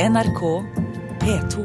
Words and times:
NRK 0.00 0.40
P2. 1.20 1.64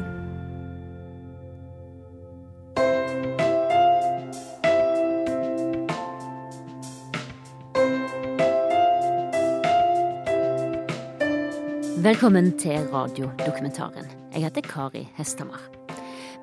Velkommen 11.97 12.51
til 12.59 12.75
radiodokumentaren. 12.91 14.03
Jeg 14.33 14.43
heter 14.43 14.61
Kari 14.61 15.07
Hesthamar. 15.15 15.61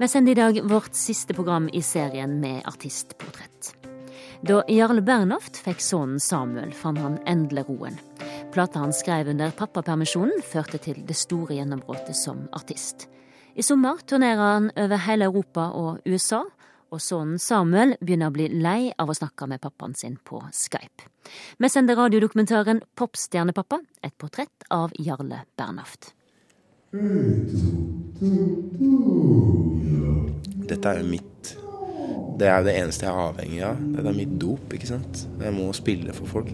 Vi 0.00 0.08
sender 0.08 0.32
i 0.32 0.34
dag 0.34 0.62
vårt 0.64 0.96
siste 0.96 1.34
program 1.36 1.68
i 1.72 1.82
serien 1.84 2.40
med 2.40 2.62
artistportrett. 2.64 3.74
Da 4.40 4.62
Jarle 4.64 5.04
Bernhoft 5.04 5.60
fikk 5.60 5.84
sønnen 5.84 6.24
Samuel, 6.24 6.72
fant 6.72 7.04
han 7.04 7.20
endelig 7.28 7.68
roen. 7.68 8.00
Plata 8.52 8.78
han 8.78 8.92
skrev 8.92 9.28
under 9.32 9.50
pappapermisjonen, 9.56 10.42
førte 10.44 10.76
til 10.84 10.98
det 11.08 11.16
store 11.16 11.54
gjennombruddet 11.56 12.12
som 12.18 12.42
artist. 12.52 13.06
I 13.56 13.64
sommer 13.64 14.00
turnerer 14.04 14.42
han 14.42 14.66
over 14.76 15.00
hele 15.06 15.24
Europa 15.24 15.70
og 15.72 16.04
USA, 16.04 16.42
og 16.92 17.00
sønnen 17.00 17.40
Samuel 17.40 17.94
begynner 18.02 18.28
å 18.28 18.34
bli 18.34 18.50
lei 18.52 18.90
av 19.00 19.08
å 19.08 19.16
snakke 19.16 19.48
med 19.48 19.62
pappaen 19.64 19.96
sin 19.96 20.18
på 20.20 20.42
Skype. 20.52 21.08
Vi 21.56 21.70
sender 21.72 21.96
radiodokumentaren 21.96 22.82
Popstjernepappa, 22.92 23.78
et 24.04 24.12
portrett 24.20 24.66
av 24.68 24.92
Jarle 25.00 25.46
Bernhoft. 25.56 26.12
Dette 30.68 30.92
er 30.92 31.00
jo 31.00 31.08
mitt 31.08 31.54
Det 32.36 32.50
er 32.50 32.58
jo 32.60 32.66
det 32.68 32.76
eneste 32.82 33.06
jeg 33.06 33.14
er 33.14 33.22
avhengig 33.30 33.64
av. 33.64 33.80
Det 33.80 34.04
er 34.04 34.20
mitt 34.20 34.36
dop, 34.44 34.76
ikke 34.76 34.92
sant. 34.92 35.24
Jeg 35.40 35.56
må 35.56 35.70
spille 35.76 36.12
for 36.16 36.28
folk. 36.28 36.52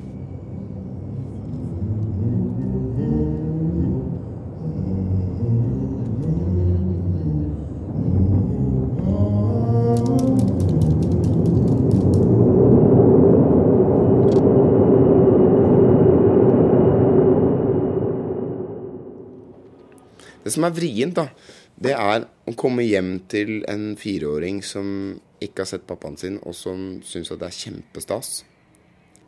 Det 20.48 20.54
som 20.54 20.64
er 20.64 20.72
vrient, 20.72 21.18
da, 21.18 21.26
det 21.76 21.92
er 21.92 22.22
å 22.48 22.52
komme 22.56 22.86
hjem 22.86 23.18
til 23.28 23.58
en 23.68 23.90
fireåring 24.00 24.62
som 24.64 25.18
ikke 25.44 25.60
har 25.60 25.68
sett 25.68 25.84
pappaen 25.84 26.16
sin, 26.16 26.38
og 26.40 26.56
som 26.56 27.02
syns 27.04 27.28
at 27.34 27.42
det 27.42 27.50
er 27.50 27.58
kjempestas. 27.58 28.30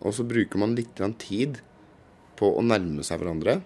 Og 0.00 0.16
så 0.16 0.24
bruker 0.24 0.62
man 0.62 0.72
litt 0.78 0.96
tid 1.20 1.60
på 2.40 2.48
å 2.56 2.64
nærme 2.64 3.04
seg 3.04 3.20
hverandre. 3.20 3.58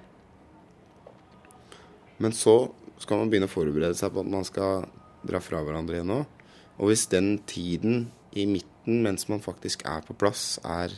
Men 2.18 2.34
så 2.34 2.74
skal 2.98 3.22
man 3.22 3.30
begynne 3.30 3.46
å 3.46 3.54
forberede 3.54 3.94
seg 4.02 4.10
på 4.10 4.26
at 4.26 4.34
man 4.34 4.50
skal 4.50 4.88
dra 5.22 5.38
fra 5.38 5.62
hverandre 5.62 6.00
igjen 6.00 6.14
òg. 6.18 6.44
Og 6.82 6.90
hvis 6.90 7.06
den 7.14 7.36
tiden 7.46 8.08
i 8.34 8.48
midten 8.50 9.04
mens 9.06 9.30
man 9.30 9.46
faktisk 9.46 9.86
er 9.86 10.02
på 10.02 10.18
plass, 10.18 10.56
er 10.66 10.90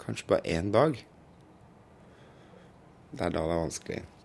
kanskje 0.00 0.32
bare 0.32 0.48
én 0.48 0.72
dag 0.72 0.96
Det 3.12 3.20
er 3.20 3.36
da 3.36 3.44
det 3.44 3.52
er 3.52 3.66
vanskelig.– 3.68 4.06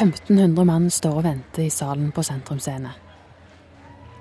1500 0.00 0.64
mann 0.64 0.90
står 0.90 1.18
og 1.18 1.24
venter 1.26 1.66
i 1.66 1.70
salen 1.70 2.06
på 2.16 2.22
Sentrum 2.24 2.58
Scene. 2.58 2.94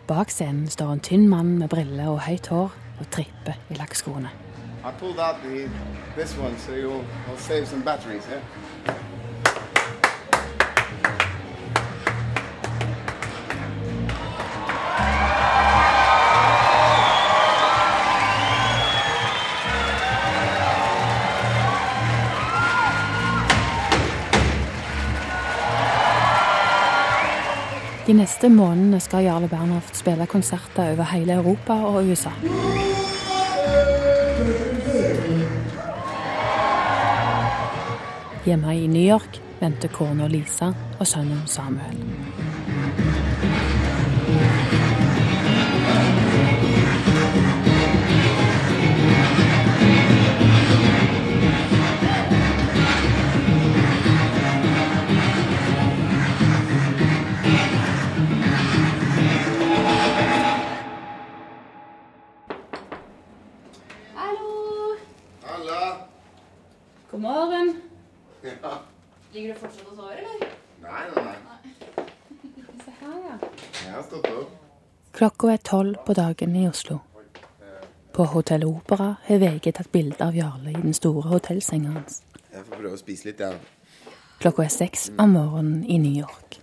Bak 0.10 0.34
scenen 0.34 0.68
står 0.68 0.92
en 0.92 1.04
tynn 1.08 1.28
mann 1.32 1.54
med 1.62 1.70
briller 1.72 2.10
og 2.12 2.20
høyt 2.26 2.50
hår 2.52 2.74
og 3.00 3.06
tripper 3.16 3.56
i 3.72 3.78
lakkskoene. 3.80 4.28
I 4.84 4.92
pulled 5.00 5.20
out 5.20 5.40
the, 5.44 5.70
this 6.18 6.36
one 6.38 6.58
so 6.58 6.74
you'll, 6.74 7.06
you'll 7.28 7.38
save 7.38 7.66
some? 7.66 7.84
De 28.10 28.14
neste 28.18 28.50
månedene 28.50 28.98
skal 29.06 29.22
Jarle 29.22 29.46
Bernhoft 29.48 29.94
spille 29.94 30.26
konserter 30.26 30.96
over 30.96 31.06
hele 31.12 31.36
Europa 31.38 31.76
og 31.86 32.10
USA. 32.10 32.32
Hjemme 38.46 38.74
i 38.74 38.88
New 38.88 39.06
York 39.06 39.38
venter 39.62 39.94
kona 39.94 40.26
Lisa 40.28 40.72
og 40.98 41.06
sønnen 41.06 41.46
Samuel. 41.46 42.02
Klokka 75.14 75.48
er 75.54 75.58
tolv 75.58 75.96
på 76.06 76.14
dagen 76.14 76.56
i 76.56 76.68
Oslo. 76.70 77.00
På 78.14 78.24
Hotell 78.32 78.64
Opera 78.66 79.16
har 79.26 79.38
VG 79.42 79.72
tatt 79.76 79.92
bilde 79.92 80.22
av 80.24 80.36
Jarle 80.36 80.72
i 80.72 80.82
den 80.82 80.94
store 80.94 81.28
hotellsenga 81.30 81.92
hans. 81.94 82.22
Jeg 82.54 82.64
får 82.66 82.76
prøve 82.80 82.94
å 82.96 83.00
spise 83.02 83.30
litt, 83.30 83.40
jeg. 83.44 83.60
Klokka 84.40 84.64
er 84.66 84.72
seks 84.74 85.10
om 85.20 85.34
morgenen 85.36 85.84
i 85.86 85.98
New 86.02 86.16
York. 86.16 86.60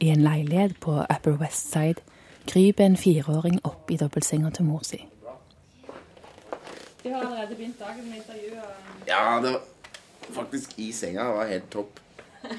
I 0.00 0.10
en 0.12 0.22
leilighet 0.26 0.76
på 0.80 0.98
Upper 1.02 1.38
West 1.40 1.70
Side 1.72 2.02
kryper 2.50 2.84
en 2.84 2.96
fireåring 3.00 3.60
opp 3.64 3.90
i 3.90 3.96
dobbeltsenga 4.00 4.50
til 4.52 4.64
mor 4.68 4.82
si. 4.86 5.00
De 7.02 7.10
har 7.10 7.20
allerede 7.24 7.56
begynt 7.56 7.78
dagen 7.80 8.08
med 8.10 8.16
intervju. 8.20 8.58
og- 8.60 9.08
Ja, 9.08 9.40
det 9.42 9.52
var 9.52 9.62
faktisk 10.42 10.78
i 10.78 10.92
senga. 10.92 11.24
Det 11.24 11.34
var 11.36 11.46
helt 11.46 11.70
topp. 11.70 12.00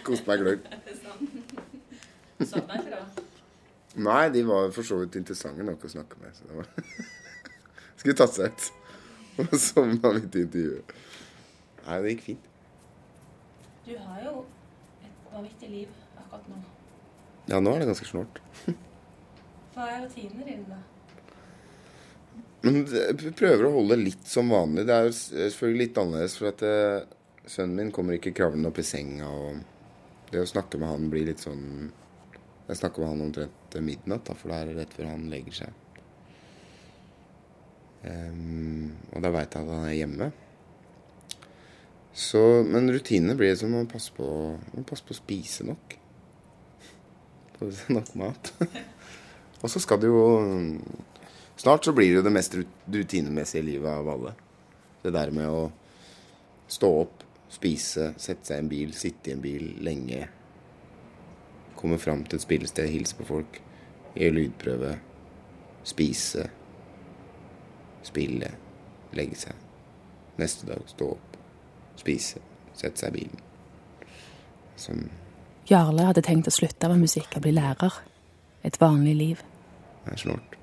Koste 0.04 0.28
meg 0.28 0.40
gløgg. 0.40 0.60
Sovna 2.50 2.74
ikke 2.80 2.92
da? 2.92 3.04
Nei, 3.94 4.30
de 4.34 4.42
var 4.48 4.72
for 4.74 4.86
så 4.88 4.98
vidt 5.04 5.20
interessante 5.20 5.66
nok 5.66 5.84
å 5.86 5.92
snakke 5.92 6.18
med. 6.22 6.34
Så 6.34 6.48
det 6.50 6.58
var 6.58 6.70
Skulle 8.00 8.16
tatt 8.18 8.34
seg 8.38 8.50
ut. 8.50 8.70
Og 9.44 9.54
sovna 9.58 10.14
midt 10.16 10.38
i 10.38 10.46
intervjuet. 10.46 10.96
Nei, 11.84 12.00
det 12.02 12.14
gikk 12.14 12.26
fint. 12.28 12.50
Du 13.84 13.94
har 13.98 14.24
jo 14.24 14.34
et 15.04 15.30
vanvittig 15.34 15.70
liv 15.70 15.94
akkurat 16.18 16.50
nå. 16.50 16.62
Ja, 17.52 17.60
nå 17.60 17.74
er 17.74 17.84
det 17.84 17.90
ganske 17.92 18.08
snålt. 18.08 18.40
Hva 19.74 19.88
er 19.90 20.04
rutinene 20.06 20.46
dine, 20.48 20.66
da? 20.70 20.80
Men 22.64 22.86
jeg 22.88 23.34
prøver 23.36 23.68
å 23.68 23.74
holde 23.76 23.98
litt 24.00 24.30
som 24.30 24.54
vanlig. 24.54 24.86
Det 24.88 24.96
er 24.96 25.10
jo 25.10 25.16
selvfølgelig 25.18 25.82
litt 25.82 26.00
annerledes, 26.00 26.38
for 26.40 26.50
at 26.54 26.64
eh, 26.64 27.02
sønnen 27.44 27.82
min 27.82 27.92
kommer 27.96 28.16
ikke 28.16 28.32
kravlende 28.38 28.72
opp 28.72 28.80
i 28.80 28.86
senga. 28.88 29.28
Og 29.28 30.32
det 30.32 30.40
å 30.40 30.48
snakke 30.48 30.80
med 30.80 30.94
han 30.94 31.10
blir 31.12 31.28
litt 31.28 31.44
sånn 31.44 31.92
Jeg 32.70 32.80
snakker 32.80 33.04
med 33.04 33.12
han 33.12 33.26
omtrent 33.26 33.63
til 33.74 33.86
midnatt, 33.86 34.26
da, 34.28 34.36
for 34.38 34.54
da 34.54 34.62
er 34.62 34.72
det 34.72 34.78
rett 34.78 34.96
før 34.96 35.10
han 35.12 35.28
legger 35.32 35.64
seg. 35.64 35.82
Um, 38.04 38.92
og 39.14 39.24
da 39.24 39.32
veit 39.32 39.54
jeg 39.56 39.64
at 39.64 39.74
han 39.74 39.88
er 39.88 39.96
hjemme. 39.96 40.30
Så, 42.14 42.42
men 42.68 42.92
rutinene 42.94 43.36
blir 43.40 43.56
som 43.58 43.74
å 43.80 43.86
passe 43.90 44.14
på, 44.14 44.26
å 44.54 44.86
passe 44.86 45.06
på 45.06 45.16
å 45.16 45.18
spise 45.18 45.66
nok. 45.66 45.98
Nok 47.96 48.14
mat. 48.20 48.52
og 49.64 49.72
så 49.72 49.82
skal 49.82 50.02
det 50.04 50.12
jo 50.12 50.24
Snart 51.64 51.86
så 51.86 51.94
blir 51.96 52.10
det 52.10 52.18
jo 52.18 52.24
det 52.26 52.34
mest 52.34 52.56
rut- 52.58 52.88
rutinemessige 52.92 53.64
livet 53.64 53.88
av 53.88 54.08
alle. 54.10 54.32
Det 55.04 55.12
der 55.14 55.30
med 55.32 55.48
å 55.48 55.68
stå 56.68 56.90
opp, 57.04 57.22
spise, 57.54 58.10
sette 58.18 58.50
seg 58.50 58.58
i 58.58 58.64
en 58.64 58.72
bil, 58.72 58.96
sitte 58.98 59.30
i 59.30 59.36
en 59.36 59.44
bil 59.44 59.68
lenge. 59.86 60.26
Komme 61.84 61.98
fram 62.00 62.22
til 62.24 62.40
et 62.40 62.44
spillested, 62.46 62.88
hilse 62.88 63.16
på 63.18 63.26
folk, 63.28 63.58
gjøre 64.16 64.36
lydprøve, 64.38 64.92
spise, 65.84 66.46
spille, 68.08 68.52
legge 69.12 69.36
seg. 69.42 69.66
Neste 70.40 70.70
dag 70.70 70.86
stå 70.88 71.10
opp, 71.18 71.36
spise, 72.00 72.40
sette 72.72 73.04
seg 73.04 73.12
i 73.12 73.18
bilen. 73.18 73.42
Som 74.80 75.02
Jarle 75.68 76.06
hadde 76.08 76.24
tenkt 76.24 76.48
å 76.48 76.54
slutte 76.56 76.88
med 76.94 77.04
musikk 77.04 77.36
og 77.36 77.44
bli 77.44 77.52
lærer. 77.58 78.00
Et 78.64 78.80
vanlig 78.80 79.18
liv. 79.20 79.44
Det 80.06 80.16
er 80.16 80.24
snålt. 80.24 80.56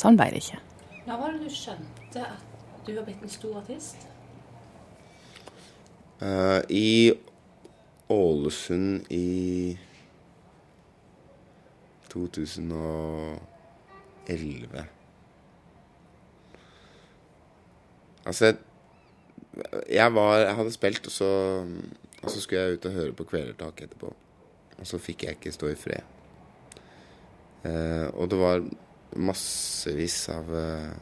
Sånn 0.00 0.16
ble 0.16 0.30
det 0.32 0.40
ikke. 0.40 0.62
Når 1.10 1.20
var 1.20 1.36
det 1.36 1.44
du 1.44 1.52
skjønte 1.58 2.24
at 2.24 2.88
du 2.88 2.94
var 2.94 3.04
blitt 3.04 3.20
en 3.28 3.36
stor 3.36 3.60
artist? 3.60 4.08
Uh, 6.24 6.64
I 6.72 7.12
Ålesund 8.08 9.12
i 9.12 9.76
2011 12.12 14.84
Altså, 18.20 18.52
jeg 19.88 20.14
var 20.14 20.38
Jeg 20.38 20.54
hadde 20.54 20.72
spilt, 20.72 21.06
og 21.06 21.12
så, 21.12 21.64
og 22.22 22.30
så 22.30 22.40
skulle 22.40 22.60
jeg 22.60 22.72
ut 22.76 22.86
og 22.86 22.92
høre 22.92 23.12
på 23.16 23.24
Kvelertak 23.24 23.80
etterpå. 23.82 24.12
Og 24.78 24.86
så 24.86 24.98
fikk 25.00 25.24
jeg 25.24 25.38
ikke 25.38 25.52
stå 25.52 25.70
i 25.72 25.78
fred. 25.78 26.04
Eh, 27.68 28.06
og 28.14 28.30
det 28.32 28.38
var 28.40 28.62
massevis 29.16 30.16
av 30.32 30.52
eh, 30.56 30.92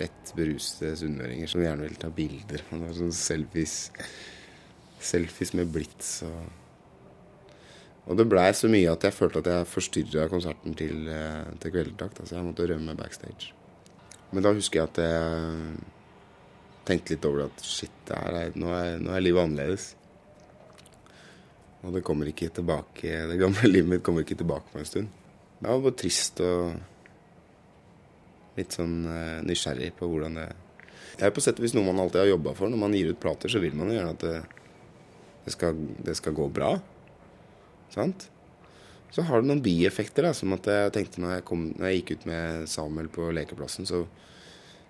lett 0.00 0.32
berusede 0.36 0.94
sunnmøringer 1.00 1.50
som 1.50 1.62
gjerne 1.64 1.86
ville 1.86 2.00
ta 2.00 2.10
bilder. 2.14 2.64
Og 2.68 2.76
det 2.76 2.86
var 2.86 2.98
sånn 2.98 3.16
selfies, 3.16 3.76
selfies 5.00 5.54
med 5.58 5.72
blits 5.74 6.20
og 6.28 6.38
Og 8.08 8.16
det 8.18 8.26
blei 8.30 8.48
så 8.56 8.70
mye 8.72 8.90
at 8.90 9.04
jeg 9.06 9.14
følte 9.14 9.42
at 9.42 9.50
jeg 9.52 9.70
forstyrra 9.70 10.26
konserten 10.32 10.74
til, 10.78 11.08
eh, 11.08 11.52
til 11.60 11.74
Kvelertak. 11.74 12.16
Så 12.24 12.36
jeg 12.36 12.46
måtte 12.46 12.66
rømme 12.66 12.96
backstage. 12.98 13.52
Men 14.32 14.46
da 14.46 14.54
husker 14.54 14.80
jeg 14.80 14.88
at 14.88 15.00
jeg 15.04 15.80
tenkte 16.88 17.14
litt 17.14 17.26
over 17.28 17.48
at 17.48 17.64
shit, 17.64 18.12
er, 18.14 18.52
nå, 18.58 18.70
er, 18.74 18.98
nå 19.02 19.14
er 19.14 19.24
livet 19.24 19.44
annerledes. 19.44 19.90
Og 21.80 21.94
det 21.96 22.02
kommer 22.04 22.28
ikke 22.28 22.50
tilbake 22.52 23.08
Det 23.30 23.38
gamle 23.40 23.68
livet 23.74 23.88
mitt 23.88 24.02
kommer 24.04 24.26
ikke 24.26 24.36
tilbake 24.42 24.68
på 24.72 24.80
en 24.80 24.88
stund. 24.88 25.12
Det 25.60 25.68
var 25.68 25.84
bare 25.84 26.00
trist 26.00 26.40
og 26.44 26.74
litt 28.58 28.74
sånn 28.74 28.96
eh, 29.08 29.38
nysgjerrig 29.46 29.92
på 29.96 30.08
hvordan 30.10 30.40
det 30.40 30.48
Det 31.16 31.26
er 31.26 31.34
på 31.36 31.42
sett 31.44 31.58
og 31.60 31.64
vis 31.64 31.74
noe 31.76 31.86
man 31.86 32.00
alltid 32.02 32.22
har 32.22 32.32
jobba 32.32 32.54
for. 32.56 32.72
Når 32.72 32.80
man 32.80 32.94
gir 32.96 33.10
ut 33.12 33.20
plater, 33.20 33.52
så 33.52 33.60
vil 33.62 33.76
man 33.76 33.90
jo 33.90 33.98
gjerne 33.98 34.14
at 34.14 34.24
det, 34.24 34.38
det, 35.44 35.52
skal, 35.52 35.76
det 36.06 36.14
skal 36.16 36.36
gå 36.36 36.46
bra. 36.54 36.70
Sant? 37.90 38.28
Så 39.10 39.24
har 39.26 39.40
det 39.40 39.50
noen 39.50 39.62
bieffekter, 39.62 40.28
da, 40.28 40.34
som 40.36 40.54
at 40.54 40.68
jeg 40.70 40.92
tenkte 40.94 41.22
når 41.22 41.38
jeg, 41.38 41.46
kom, 41.48 41.66
når 41.74 41.88
jeg 41.88 42.00
gikk 42.00 42.12
ut 42.14 42.26
med 42.30 42.68
Samuel 42.70 43.08
på 43.10 43.26
lekeplassen, 43.34 43.88
så, 43.88 44.04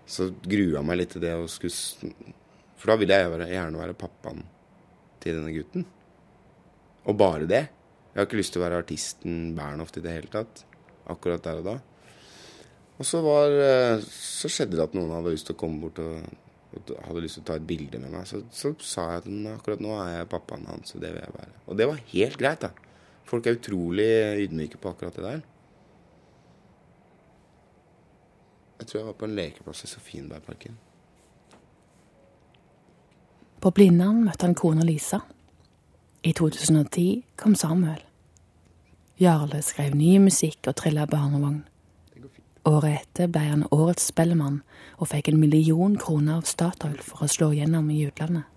så 0.05 0.29
grua 0.45 0.81
jeg 0.81 0.89
meg 0.91 1.01
litt 1.01 1.15
til 1.17 1.25
det 1.25 1.33
å 1.39 1.47
skulle 1.49 2.35
For 2.81 2.93
da 2.93 2.99
ville 3.01 3.17
jeg 3.17 3.33
være, 3.33 3.49
gjerne 3.49 3.81
være 3.81 3.97
pappaen 4.01 4.43
til 5.21 5.39
denne 5.39 5.55
gutten. 5.55 5.87
Og 7.09 7.17
bare 7.17 7.49
det. 7.49 7.63
Jeg 8.11 8.19
har 8.19 8.29
ikke 8.29 8.41
lyst 8.41 8.55
til 8.55 8.61
å 8.61 8.67
være 8.67 8.83
artisten 8.83 9.41
Bernhoft 9.57 9.97
i 9.97 10.05
det 10.05 10.15
hele 10.19 10.33
tatt. 10.33 10.65
Akkurat 11.11 11.45
der 11.45 11.61
og 11.63 11.67
da. 11.69 11.77
Og 13.01 13.09
så, 13.09 13.23
var, 13.25 13.57
eh, 13.65 14.05
så 14.05 14.51
skjedde 14.53 14.77
det 14.77 14.85
at 14.85 14.97
noen 14.97 15.13
hadde 15.15 15.33
lyst 15.33 15.49
til 15.49 15.57
å 15.57 15.61
komme 15.61 15.81
bort 15.81 16.01
og, 16.05 16.27
og 16.77 16.91
hadde 17.07 17.23
lyst 17.25 17.39
til 17.39 17.45
å 17.47 17.49
ta 17.49 17.57
et 17.57 17.69
bilde 17.69 18.01
med 18.03 18.13
meg. 18.13 18.29
Så, 18.29 18.43
så 18.53 18.75
sa 18.85 19.07
jeg 19.15 19.23
at 19.23 19.31
akkurat 19.55 19.81
nå 19.85 19.95
er 20.03 20.11
jeg 20.19 20.31
pappaen 20.35 20.69
hans, 20.69 20.93
og 20.97 21.05
det 21.05 21.15
vil 21.15 21.25
jeg 21.25 21.37
være. 21.39 21.55
Og 21.65 21.81
det 21.81 21.89
var 21.89 22.03
helt 22.13 22.41
greit, 22.43 22.67
da. 22.67 22.90
Folk 23.31 23.47
er 23.47 23.59
utrolig 23.61 24.11
ydmyke 24.43 24.81
på 24.83 24.91
akkurat 24.91 25.15
det 25.15 25.23
der. 25.23 25.41
Jeg 28.81 28.87
tror 28.87 28.99
jeg 28.99 29.07
var 29.07 29.19
på 29.21 29.29
en 29.29 29.37
lekeplass 29.37 29.85
i 29.85 29.91
Sofienbergparken. 29.91 30.79
På 33.61 33.71
Blindern 33.77 34.25
møtte 34.25 34.49
han 34.49 34.57
kona 34.59 34.83
Lisa. 34.89 35.21
I 36.25 36.33
2010 36.33 37.25
kom 37.37 37.55
Samuel. 37.55 38.01
Jarle 39.21 39.61
skrev 39.63 39.95
ny 39.95 40.17
musikk 40.19 40.67
og 40.67 40.79
trilla 40.81 41.05
barnevogn. 41.07 41.61
Året 42.67 43.03
etter 43.03 43.29
ble 43.29 43.45
han 43.47 43.67
årets 43.73 44.11
spellemann 44.11 44.63
og 44.99 45.13
fikk 45.13 45.31
en 45.31 45.41
million 45.41 45.95
kroner 46.01 46.41
av 46.41 46.49
Statoil 46.49 46.99
for 47.05 47.25
å 47.25 47.31
slå 47.31 47.53
gjennom 47.57 47.93
i 47.93 48.03
utlandet. 48.09 48.49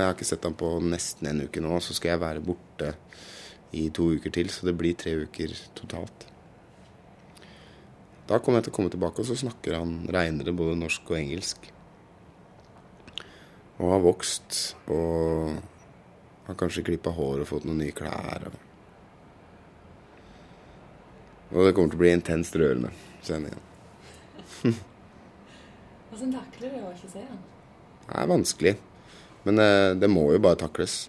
Jeg 0.00 0.08
har 0.08 0.16
ikke 0.16 0.28
sett 0.30 0.46
ham 0.48 0.56
på 0.56 0.72
nesten 0.82 1.28
en 1.28 1.44
uke 1.44 1.62
nå, 1.62 1.76
så 1.84 1.94
skal 1.96 2.14
jeg 2.14 2.22
være 2.22 2.44
borte 2.44 2.94
i 3.76 3.86
to 3.94 4.10
uker 4.16 4.32
til. 4.34 4.50
Så 4.52 4.66
det 4.68 4.76
blir 4.78 4.96
tre 4.98 5.12
uker 5.26 5.52
totalt. 5.78 6.26
Da 8.30 8.38
kommer 8.38 8.60
jeg 8.60 8.68
til 8.68 8.74
å 8.74 8.76
komme 8.78 8.92
tilbake, 8.92 9.20
og 9.20 9.26
så 9.26 9.36
snakker 9.36 9.74
han 9.80 9.94
reinere 10.14 10.54
både 10.54 10.78
norsk 10.78 11.08
og 11.10 11.18
engelsk. 11.18 11.70
Og 13.80 13.90
har 13.90 14.02
vokst 14.04 14.58
og 14.92 15.56
har 16.46 16.58
kanskje 16.60 16.84
klippa 16.86 17.12
hår 17.16 17.42
og 17.42 17.48
fått 17.50 17.66
noen 17.66 17.80
nye 17.82 17.96
klær. 17.96 18.46
Og, 18.50 18.58
og 21.50 21.66
det 21.66 21.74
kommer 21.74 21.90
til 21.90 21.98
å 21.98 22.04
bli 22.04 22.12
intenst 22.14 22.58
rørende 22.60 22.92
sending. 23.26 23.58
Hvordan 26.10 26.36
takler 26.36 26.76
du 26.76 26.78
å 26.84 26.94
ikke 26.94 27.10
se 27.16 27.24
han? 27.24 27.42
Det 28.06 28.14
er 28.18 28.30
vanskelig. 28.30 28.76
Men 29.46 29.58
eh, 29.58 29.90
det 30.00 30.10
må 30.12 30.26
jo 30.34 30.42
bare 30.42 30.58
takles. 30.60 31.02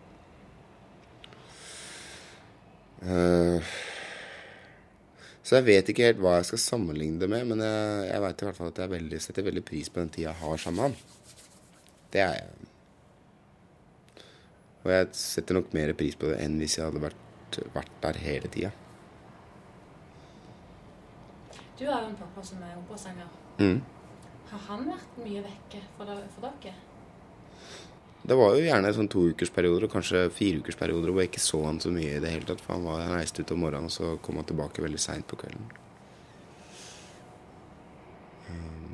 Eh, 3.01 3.71
så 5.41 5.57
jeg 5.57 5.67
vet 5.67 5.89
ikke 5.91 6.05
helt 6.07 6.21
hva 6.23 6.37
jeg 6.37 6.51
skal 6.51 6.61
sammenligne 6.63 7.19
det 7.19 7.27
med, 7.31 7.47
men 7.49 7.63
jeg, 7.65 8.03
jeg 8.07 8.23
veit 8.23 8.43
i 8.43 8.47
hvert 8.47 8.59
fall 8.59 8.69
at 8.71 8.83
jeg 8.83 8.93
veldig, 8.93 9.21
setter 9.23 9.47
veldig 9.49 9.63
pris 9.67 9.89
på 9.91 9.99
den 9.99 10.13
tida 10.13 10.29
jeg 10.29 10.41
har 10.43 10.61
sammen 10.61 10.77
med 10.77 10.87
han. 10.87 11.17
Det 12.11 12.21
er 12.23 12.37
jeg. 12.37 12.69
Og 14.81 14.93
jeg 14.95 15.09
setter 15.17 15.57
nok 15.57 15.73
mer 15.77 15.91
pris 15.97 16.15
på 16.17 16.29
det 16.31 16.39
enn 16.41 16.55
hvis 16.61 16.77
jeg 16.77 16.87
hadde 16.87 17.03
vært, 17.03 17.59
vært 17.75 17.97
der 18.05 18.21
hele 18.23 18.53
tida. 18.53 18.71
Du 21.77 21.83
har 21.89 22.03
jo 22.05 22.11
en 22.11 22.17
pappa 22.17 22.45
som 22.45 22.61
er 22.63 22.77
operasanger. 22.77 23.29
Mm. 23.59 23.81
Har 24.51 24.63
han 24.67 24.87
vært 24.87 25.19
mye 25.23 25.43
vekke 25.45 25.83
for, 25.97 26.09
for 26.35 26.47
dere? 26.47 26.90
Det 28.21 28.37
var 28.37 28.53
jo 28.53 28.61
gjerne 28.61 28.91
sånn 28.93 29.09
toukersperioder 29.09 29.87
og 29.87 29.93
kanskje 29.95 30.27
fireukersperioder 30.35 31.09
hvor 31.09 31.23
jeg 31.23 31.31
ikke 31.31 31.41
så 31.41 31.63
han 31.65 31.79
så 31.81 31.89
mye 31.93 32.19
i 32.19 32.21
det 32.21 32.29
hele 32.29 32.45
tatt. 32.45 32.61
For 32.61 32.75
han, 32.75 32.85
var, 32.85 33.07
reiste 33.15 33.41
ut 33.41 33.53
om 33.55 33.63
morgenen, 33.63 33.89
og 33.89 33.95
så 33.95 34.13
kom 34.21 34.37
han 34.37 34.45
tilbake 34.49 34.83
veldig 34.83 35.01
seint 35.01 35.25
på 35.29 35.39
kvelden. 35.41 35.71
Um, 38.51 38.91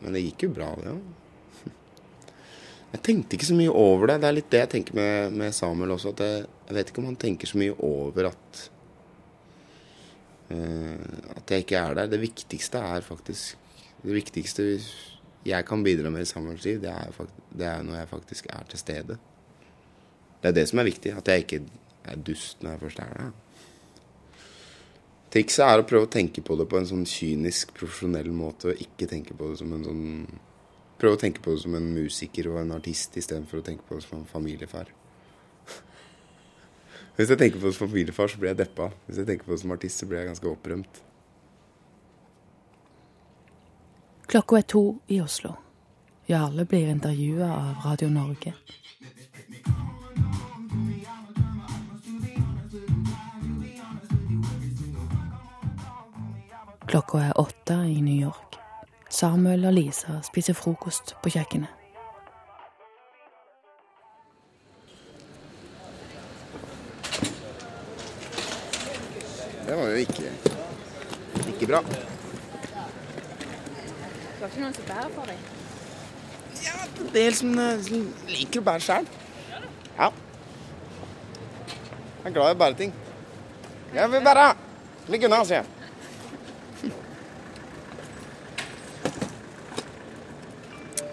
Men 0.00 0.16
det 0.16 0.24
gikk 0.24 0.46
jo 0.46 0.54
bra, 0.56 0.70
det 0.80 0.94
òg. 0.94 1.66
Jeg 2.94 3.02
tenkte 3.10 3.36
ikke 3.36 3.50
så 3.50 3.58
mye 3.58 3.74
over 3.76 4.12
det. 4.12 4.16
Det 4.22 4.30
er 4.30 4.36
litt 4.38 4.48
det 4.54 4.62
jeg 4.62 4.70
tenker 4.72 4.96
med, 4.96 5.34
med 5.36 5.52
Samuel 5.52 5.92
også. 5.98 6.14
At 6.14 6.22
jeg, 6.24 6.46
jeg 6.68 6.76
vet 6.78 6.90
ikke 6.92 7.02
om 7.02 7.08
han 7.10 7.18
tenker 7.20 7.50
så 7.50 7.58
mye 7.60 7.74
over 7.84 8.30
at 8.30 8.60
uh, 10.54 11.34
At 11.34 11.52
jeg 11.52 11.66
ikke 11.66 11.82
er 11.82 11.98
der. 11.98 12.08
Det 12.14 12.22
viktigste 12.22 12.80
er 12.80 13.04
faktisk 13.04 13.58
Det 14.00 14.16
viktigste 14.16 14.70
jeg 15.46 15.66
kan 15.68 15.82
bidra 15.86 16.10
med 16.10 16.26
i 16.26 16.28
Samuels 16.28 16.64
liv, 16.64 16.80
det 16.82 16.92
er, 16.92 17.32
det 17.54 17.66
er 17.70 17.82
når 17.86 18.00
jeg 18.00 18.12
faktisk 18.12 18.46
er 18.50 18.68
til 18.70 18.82
stede. 18.82 19.18
Det 20.42 20.50
er 20.50 20.56
det 20.56 20.68
som 20.68 20.78
er 20.78 20.88
viktig. 20.88 21.12
At 21.16 21.28
jeg 21.28 21.44
ikke 21.44 21.60
er 22.04 22.22
dust 22.26 22.62
når 22.62 22.76
jeg 22.76 22.82
først 22.84 23.02
er 23.02 23.14
der. 23.16 23.30
Trikset 25.36 25.64
er 25.66 25.82
å 25.82 25.86
prøve 25.88 26.06
å 26.06 26.12
tenke 26.12 26.42
på 26.44 26.56
det 26.56 26.68
på 26.70 26.78
en 26.78 26.86
sånn 26.88 27.06
kynisk, 27.08 27.74
profesjonell 27.76 28.30
måte, 28.32 28.70
og 28.70 28.82
ikke 28.82 29.08
tenke 29.10 29.34
på 29.36 29.50
det 29.50 29.58
som 29.62 29.72
en 29.76 29.88
sånn 29.88 30.04
Prøve 30.96 31.18
å 31.18 31.20
tenke 31.20 31.42
på 31.44 31.52
det 31.52 31.60
som 31.60 31.74
en 31.76 31.90
musiker 31.92 32.46
og 32.48 32.54
en 32.62 32.70
artist 32.72 33.18
istedenfor 33.20 33.60
å 33.60 33.64
tenke 33.66 33.84
på 33.84 33.98
det 33.98 34.06
som 34.06 34.14
en 34.16 34.30
familiefar. 34.30 34.88
Hvis 37.18 37.28
jeg 37.34 37.36
tenker 37.42 37.60
på 37.60 37.68
det 37.68 37.76
som 37.76 37.90
familiefar, 37.90 38.32
så 38.32 38.40
blir 38.40 38.54
jeg 38.54 38.62
deppa. 38.62 38.86
Hvis 39.04 39.20
jeg 39.20 39.28
tenker 39.28 39.44
på 39.44 39.52
det 39.52 39.60
som 39.60 39.74
artist, 39.76 40.00
så 40.00 40.08
blir 40.08 40.22
jeg 40.22 40.30
ganske 40.30 40.48
opprømt. 40.48 41.02
Klokka 44.26 44.56
er 44.58 44.62
to 44.62 44.98
i 45.06 45.20
Oslo. 45.20 45.52
Jarle 46.26 46.64
blir 46.64 46.88
intervjua 46.88 47.46
av 47.46 47.84
Radio 47.84 48.08
Norge. 48.08 48.52
Klokka 56.86 57.18
er 57.18 57.40
åtte 57.40 57.74
i 57.74 58.00
New 58.02 58.18
York. 58.22 58.58
Samuel 59.10 59.64
og 59.64 59.72
Lisa 59.72 60.18
spiser 60.26 60.58
frokost 60.58 61.14
på 61.22 61.30
kjøkkenet. 61.30 61.70
Det 69.66 69.78
var 69.78 69.88
jo 69.88 69.96
ikke, 70.02 70.34
ikke 71.54 71.66
bra. 71.66 72.15
Du 74.36 74.42
har 74.44 74.50
ikke 74.52 74.60
noen 74.60 74.74
som 74.76 74.84
bærer 74.84 75.12
for 75.14 75.30
deg? 75.30 75.38
Ja, 76.60 76.74
en 76.84 77.12
del 77.14 77.36
som, 77.38 77.54
eh, 77.58 77.78
som 77.86 78.02
liker 78.28 78.60
å 78.60 78.66
bære 78.66 78.84
sjøl. 78.84 79.06
Ja. 79.96 80.10
Jeg 81.70 82.28
er 82.28 82.34
glad 82.34 82.50
i 82.50 82.56
å 82.56 82.60
bære 82.60 82.76
ting. 82.76 82.92
Jeg 83.94 84.12
vil 84.12 84.26
bære! 84.26 84.50
Ligg 85.08 85.24
unna, 85.24 85.40
sier 85.46 85.62
jeg. 85.62 85.72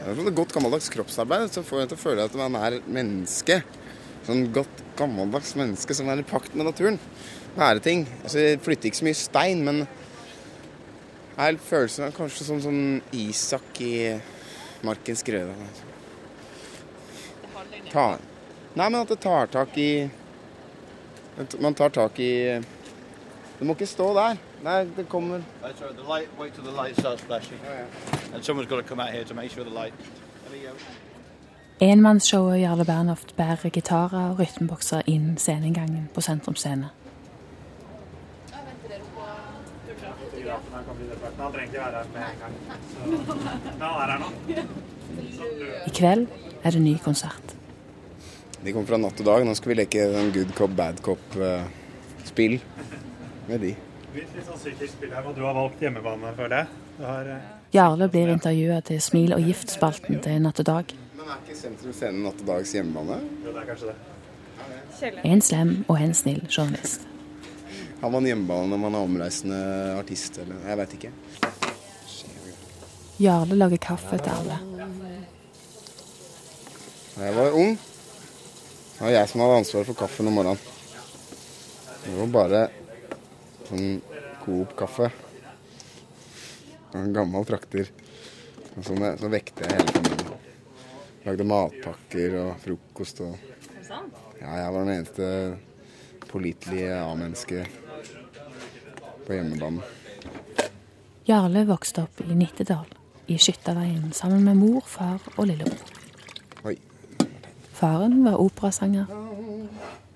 Det 0.04 0.12
er 0.12 0.18
sånn 0.20 0.36
godt 0.36 0.52
gammeldags 0.52 0.90
kroppsarbeid 0.92 1.54
så 1.54 1.64
får 1.64 1.82
en 1.82 1.92
til 1.94 1.96
å 1.96 2.02
føle 2.02 2.24
at 2.28 2.34
man 2.36 2.58
er 2.60 2.82
menneske. 2.92 3.62
Sånn 4.28 4.50
godt 4.52 4.82
gammeldags 5.00 5.56
menneske 5.56 5.96
som 5.96 6.10
er 6.12 6.20
i 6.20 6.28
pakt 6.28 6.58
med 6.60 6.68
naturen. 6.68 7.00
Være 7.56 7.80
ting. 7.80 8.04
Altså, 8.26 8.42
jeg 8.44 8.60
flytter 8.66 8.90
ikke 8.90 9.00
så 9.00 9.08
mye 9.08 9.20
stein, 9.22 9.64
men 9.64 9.86
jeg 11.34 11.46
har 11.46 11.58
følelsen 11.58 12.06
av 12.06 12.14
kanskje 12.14 12.46
som 12.46 12.62
sånn 12.62 12.84
Isak 13.18 13.80
i 13.82 13.96
Markens 14.86 15.24
grøde. 15.26 15.56
Tar. 17.90 18.22
Nei, 18.74 18.88
men 18.90 19.00
at 19.02 19.10
det 19.10 19.20
tar 19.22 19.50
tak 19.54 19.78
i 19.78 20.10
Man 21.60 21.74
tar 21.74 21.90
tak 21.90 22.20
i 22.22 22.62
Det 23.58 23.66
må 23.66 23.74
ikke 23.74 23.88
stå 23.90 24.12
der. 24.14 24.38
Nei, 24.64 24.84
det 24.98 25.08
kommer 25.10 25.42
right. 25.64 25.78
The 25.78 26.06
light. 26.08 26.30
Wait 26.40 26.54
till 26.54 26.64
the 26.64 26.72
light 26.72 27.00
starts 27.00 27.22
flashing. 27.22 27.60
And 28.34 28.44
someone's 28.44 28.70
got 28.70 28.78
to 28.78 28.84
come 28.84 29.00
out 29.00 29.10
here 29.10 29.24
to 29.24 29.34
make 29.34 29.52
sure 29.52 29.64
the 29.64 29.70
light. 29.70 29.94
There 30.44 30.52
we 30.52 30.68
go. 30.68 30.74
Enmannsshowet 31.80 32.62
Jarle 32.62 32.86
Bernhoft 32.86 33.36
bærer 33.36 33.70
gitarer 33.70 34.30
og 34.32 34.40
rytmebokser 34.40 35.02
inn 35.08 35.38
sceneinngangen 35.38 36.10
på 36.14 36.22
Sentrum 36.22 36.56
Scene. 36.56 36.90
Han 41.38 41.54
trenger 41.54 41.68
ikke 41.68 41.82
være 41.82 41.96
her 41.98 42.06
med 42.14 42.22
en 42.30 42.40
gang. 42.44 42.54
Så, 42.92 42.98
men 43.10 43.82
han 43.82 43.96
er 44.04 44.12
her 44.12 44.20
nå. 44.22 44.30
I 45.88 45.94
kveld 45.94 46.28
er 46.64 46.76
det 46.76 46.82
ny 46.82 46.94
konsert. 47.04 47.56
De 48.64 48.72
kommer 48.72 48.88
fra 48.88 49.00
natt 49.02 49.20
og 49.20 49.28
dag. 49.28 49.46
Nå 49.48 49.56
skal 49.60 49.74
vi 49.74 49.80
leke 49.82 50.06
en 50.20 50.32
good 50.36 50.54
cop, 50.58 50.76
bad 50.78 51.02
cop-spill 51.04 52.60
med 53.50 53.60
de. 53.66 53.74
Litt, 54.14 54.34
sånn 54.46 54.60
psykisk 54.62 54.94
spill 54.94 55.12
her, 55.12 55.26
og 55.26 55.36
du 55.36 55.42
har 55.44 55.56
valgt 55.58 55.82
hjemmebane, 55.82 56.32
for 56.38 56.54
det? 56.54 56.64
Har, 57.02 57.30
eh, 57.34 57.48
Jarle 57.74 58.08
blir 58.14 58.30
intervjua 58.30 58.82
til 58.86 59.02
Smil 59.02 59.34
og 59.34 59.42
gift-spalten 59.42 60.22
til 60.22 60.42
Natt 60.42 60.62
og 60.62 60.68
Dag. 60.70 60.94
Men 61.18 61.32
er 61.34 61.40
ikke 61.42 61.58
Sentrum 61.58 61.96
Scene 61.98 62.22
natt 62.22 62.44
og 62.44 62.48
dags 62.52 62.76
hjemmebane? 62.78 63.18
jo, 63.46 63.52
det 63.52 63.64
er 63.64 63.72
kanskje 63.72 63.90
det. 63.90 65.16
En 65.26 65.42
slem 65.42 65.86
og 65.88 65.98
en 66.00 66.14
snill 66.14 66.46
journalist. 66.48 67.08
Har 68.04 68.12
man 68.12 68.26
hjemmebane 68.28 68.68
når 68.68 68.80
man 68.84 68.96
er 68.98 69.06
omreisende 69.06 69.58
artist, 69.96 70.36
eller 70.44 70.58
Jeg 70.68 70.76
veit 70.76 70.94
ikke. 70.98 71.12
Jarle 73.24 73.56
lager 73.56 73.80
kaffe 73.80 74.18
til 74.20 74.34
alle. 74.34 74.58
Da 77.14 77.30
jeg 77.30 77.36
var 77.38 77.56
ung, 77.56 77.78
det 77.78 79.06
var 79.06 79.14
jeg 79.14 79.30
som 79.32 79.44
hadde 79.44 79.60
ansvaret 79.62 79.88
for 79.88 80.00
kaffen 80.02 80.28
om 80.28 80.36
morgenen. 80.36 80.60
Det 82.04 82.16
var 82.18 82.34
bare 82.34 82.64
sånn 83.70 84.02
Coop-kaffe. 84.42 85.08
En 87.00 87.16
gammel 87.16 87.48
trakter. 87.48 87.88
Og 88.74 88.84
Så, 88.84 88.98
så 89.00 89.30
vekte 89.32 89.64
jeg 89.64 89.78
hele 89.78 89.94
familien. 89.96 90.44
Lagde 91.24 91.48
matpakker 91.54 92.36
og 92.42 92.52
frokost 92.66 93.24
og 93.24 93.40
Ja, 94.42 94.58
jeg 94.60 94.76
var 94.76 94.84
den 94.84 94.94
eneste 94.98 95.32
pålitelige 96.28 97.00
A-mennesket 97.00 97.80
på 99.28 99.38
hjemmebane. 99.38 99.82
Jarle 101.28 101.64
vokste 101.70 102.04
opp 102.04 102.20
i 102.26 102.36
Nittedal, 102.36 102.90
i 103.32 103.38
Skytterveien, 103.40 104.12
sammen 104.16 104.44
med 104.44 104.60
mor, 104.60 104.84
far 104.88 105.24
og 105.38 105.48
lillebror. 105.48 106.02
Oi. 106.68 106.76
Faren 107.74 108.20
var 108.26 108.42
operasanger, 108.44 109.08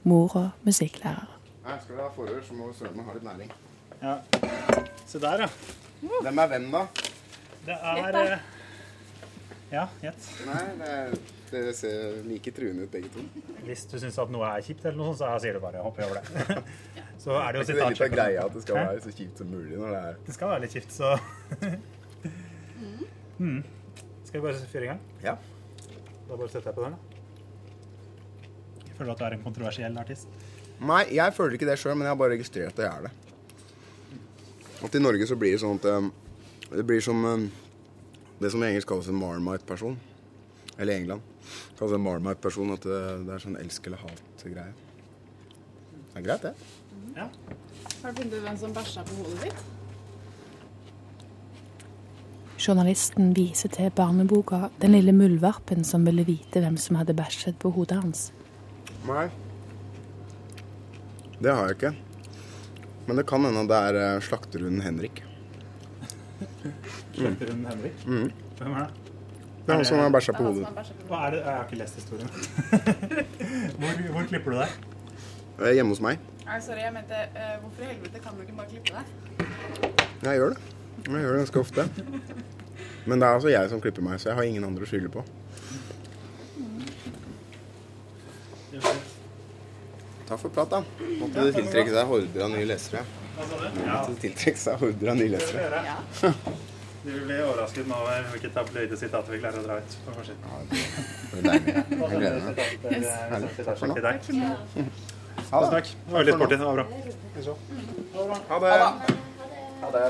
mora 0.08 0.50
musikklærer. 0.68 1.32
Her 1.68 1.80
skal 1.84 1.96
du 1.98 2.02
ha 2.02 2.10
forhør, 2.16 2.44
så 2.48 2.56
må 2.56 2.70
søren 2.76 2.96
meg 3.00 3.08
ha 3.08 3.16
litt 3.16 3.26
næring. 3.28 3.56
Ja. 4.02 4.18
Se 5.08 5.20
der, 5.20 5.46
ja. 5.48 5.50
Hvem 6.22 6.44
er 6.44 6.52
venn, 6.54 6.70
da? 6.72 6.84
Det 7.68 7.76
er 7.76 8.20
eh, 8.22 8.38
Ja, 9.72 9.88
gjett. 10.00 10.28
Nei, 10.48 10.62
det 10.80 10.92
er, 10.94 11.18
dere 11.52 11.74
ser 11.76 12.22
like 12.28 12.54
truende 12.56 12.86
ut 12.88 12.92
begge 12.94 13.10
to. 13.12 13.24
Hvis 13.66 13.84
du 13.92 13.98
syns 14.00 14.20
at 14.24 14.32
noe 14.32 14.48
er 14.48 14.64
kjipt, 14.64 14.86
eller 14.86 15.00
noe 15.02 15.12
sånt, 15.12 15.26
så 15.26 15.42
sier 15.44 15.58
du 15.58 15.64
bare 15.64 15.84
hopp 15.84 16.00
over 16.04 16.22
det'. 16.22 16.62
så 17.18 17.36
er 17.42 17.52
det 17.52 17.62
jo 17.62 17.68
Det 17.68 17.76
er 17.76 17.92
litt 17.92 18.02
av 18.06 18.14
greia 18.14 18.46
at 18.46 18.54
det 18.54 18.64
skal 18.64 18.80
være 18.80 19.04
så 19.04 19.14
kjipt 19.18 19.42
som 19.42 19.52
mulig 19.52 19.78
når 19.80 19.94
det 19.94 20.02
er 20.10 20.18
Det 20.28 20.36
skal 20.36 20.52
være 20.54 20.64
litt 20.66 20.76
kjipt, 20.78 20.94
så 20.94 21.14
mm. 23.44 23.62
Skal 24.28 24.40
vi 24.40 24.44
bare 24.46 24.72
fyre 24.72 24.84
i 24.84 24.90
gang? 24.92 25.04
Ja. 25.24 25.38
Da 26.28 26.36
bare 26.36 26.50
setter 26.52 26.70
jeg 26.70 26.76
på 26.76 26.84
den. 26.84 26.98
Jeg 28.88 28.96
føler 28.98 29.12
at 29.14 29.22
du 29.22 29.26
er 29.26 29.36
en 29.38 29.46
kontroversiell 29.46 30.02
artist. 30.02 30.28
Nei, 30.78 31.06
jeg 31.16 31.34
føler 31.34 31.56
ikke 31.56 31.70
det 31.70 31.78
sjøl, 31.80 31.96
men 31.96 32.06
jeg 32.06 32.12
har 32.12 32.20
bare 32.20 32.36
registrert 32.36 32.76
at 32.76 32.84
jeg 32.84 32.92
er 32.92 33.08
det. 33.08 33.14
At 34.84 34.98
i 34.98 35.02
Norge 35.02 35.30
så 35.30 35.38
blir 35.40 35.56
det 35.56 35.62
sånn 35.64 35.80
at 35.80 35.88
um, 35.90 36.12
Det 36.70 36.84
blir 36.86 37.00
som 37.02 37.24
um, 37.24 37.48
det 38.38 38.52
som 38.54 38.62
i 38.62 38.68
engelsk 38.68 38.90
kalles 38.92 39.08
en 39.10 39.18
marmite-person. 39.18 39.96
Eller 40.78 40.94
i 40.94 41.02
England 41.02 41.22
kalles 41.80 41.96
en 41.96 42.04
marmite-person. 42.04 42.74
At 42.76 42.86
det, 42.86 43.00
det 43.26 43.34
er 43.34 43.46
sånn 43.46 43.58
elsk 43.62 43.88
eller 43.90 44.04
hat-greie. 44.04 44.76
Det 46.12 46.20
er 46.22 46.26
greit, 46.26 46.46
det. 46.46 46.77
Ja. 47.16 47.28
Har 48.04 48.12
du 48.12 48.22
funnet 48.22 48.34
ut 48.34 48.44
hvem 48.46 48.58
som 48.58 48.74
bæsja 48.74 49.04
på 49.08 49.18
hodet 49.22 49.42
ditt? 49.48 49.66
Journalisten 52.58 53.36
viser 53.38 53.70
til 53.70 53.92
barneboka 53.92 54.70
'Den 54.82 54.92
lille 54.92 55.12
muldvarpen 55.12 55.84
som 55.84 56.06
ville 56.06 56.26
vite 56.26 56.60
hvem 56.60 56.78
som 56.78 56.96
hadde 56.96 57.14
bæsjet 57.14 57.60
på 57.60 57.70
hodet 57.70 58.02
hans'. 58.04 58.32
Nei. 59.08 59.30
Det 61.42 61.54
har 61.54 61.68
jeg 61.68 61.76
ikke. 61.76 61.96
Men 63.08 63.18
det 63.18 63.26
kan 63.28 63.46
hende 63.46 63.68
det 63.68 63.78
er 63.78 64.16
eh, 64.16 64.22
slakterhunden 64.22 64.82
Henrik. 64.82 65.24
slakterhunden 67.14 67.66
Henrik? 67.66 68.06
Mm. 68.08 68.32
Hvem 68.58 68.72
er 68.72 68.80
det? 68.80 68.90
Det 69.66 69.74
er 69.74 69.76
han 69.76 69.86
som 69.86 70.00
har 70.00 70.10
bæsja 70.10 70.34
på 70.34 70.44
hodet. 70.44 70.68
Hva 71.08 71.28
er 71.28 71.32
det? 71.32 71.40
Jeg 71.46 71.54
har 71.54 71.64
ikke 71.64 71.78
lest 71.78 71.96
historien. 71.96 72.30
hvor, 73.80 74.12
hvor 74.12 74.24
klipper 74.24 74.52
du 74.52 74.58
deg? 74.58 74.97
Eh, 75.60 75.74
Hjemme 75.74 75.90
hos 75.96 76.02
meg. 76.04 76.22
Nei, 76.46 76.60
sorry, 76.64 76.84
jeg 76.86 76.94
mente 76.96 77.18
uh, 77.34 77.56
Hvorfor 77.64 77.84
i 77.84 77.88
helvete 77.90 78.20
kan 78.24 78.38
du 78.38 78.44
ikke 78.46 78.56
bare 78.56 78.70
klippe 78.72 78.94
deg? 78.94 79.06
Jeg 80.24 80.40
gjør 80.40 80.54
det. 80.54 80.60
Jeg 81.08 81.24
gjør 81.24 81.34
det 81.34 81.42
ganske 81.44 81.60
ofte. 81.60 81.88
Men 83.08 83.20
det 83.22 83.28
er 83.28 83.34
altså 83.40 83.52
jeg 83.52 83.70
som 83.72 83.82
klipper 83.82 84.06
meg, 84.06 84.20
så 84.22 84.30
jeg 84.30 84.38
har 84.38 84.48
ingen 84.48 84.68
andre 84.68 84.86
å 84.86 84.90
skylde 84.90 85.12
på. 85.14 85.24
Takk 90.28 90.42
for 90.42 90.52
prat, 90.52 90.72
da. 90.74 90.82
Måtte 91.22 91.46
det 91.48 91.54
tiltrekke 91.56 91.94
seg 91.96 92.10
horder 92.10 92.44
av 92.44 92.50
nye 92.52 92.68
lesere. 92.68 93.04
Du? 93.38 93.44
Måtte 93.48 94.10
det 94.12 94.18
tiltrekke 94.26 94.60
seg 94.60 94.82
horder 94.82 95.14
av 95.14 95.22
nye 95.22 95.32
lesere. 95.32 95.84
Du 97.06 97.12
vil 97.14 97.22
bli 97.30 97.38
overrasket 97.40 97.88
nå 97.88 98.00
over 98.04 98.26
hvilket 98.34 98.52
tabloide 98.58 98.98
sitat 99.00 99.30
vi 99.32 99.40
klarer 99.40 99.62
å 99.62 99.68
dra 99.70 99.78
ut 99.80 99.94
på 100.04 100.16
forsiden. 100.18 100.42
Ja, 100.44 100.58
det 100.68 101.38
er 101.38 101.46
deilig. 101.48 101.76
Jeg 101.78 102.18
gleder 102.18 102.42
meg. 102.50 102.58
Herlig. 103.32 103.54
Takk 103.64 103.80
for 103.86 104.10
deg. 104.10 105.06
Ha 105.52 105.62
det. 105.64 105.70
Takk. 105.72 105.94
Det 106.08 106.14
var 106.14 106.28
litt 106.28 106.36
sporty. 106.36 106.56
Det 106.58 106.66
var 106.68 106.76
bra. 106.82 106.86
Ha 108.50 108.60
det. 108.64 108.72
Ha 109.82 109.92
det. 109.96 110.06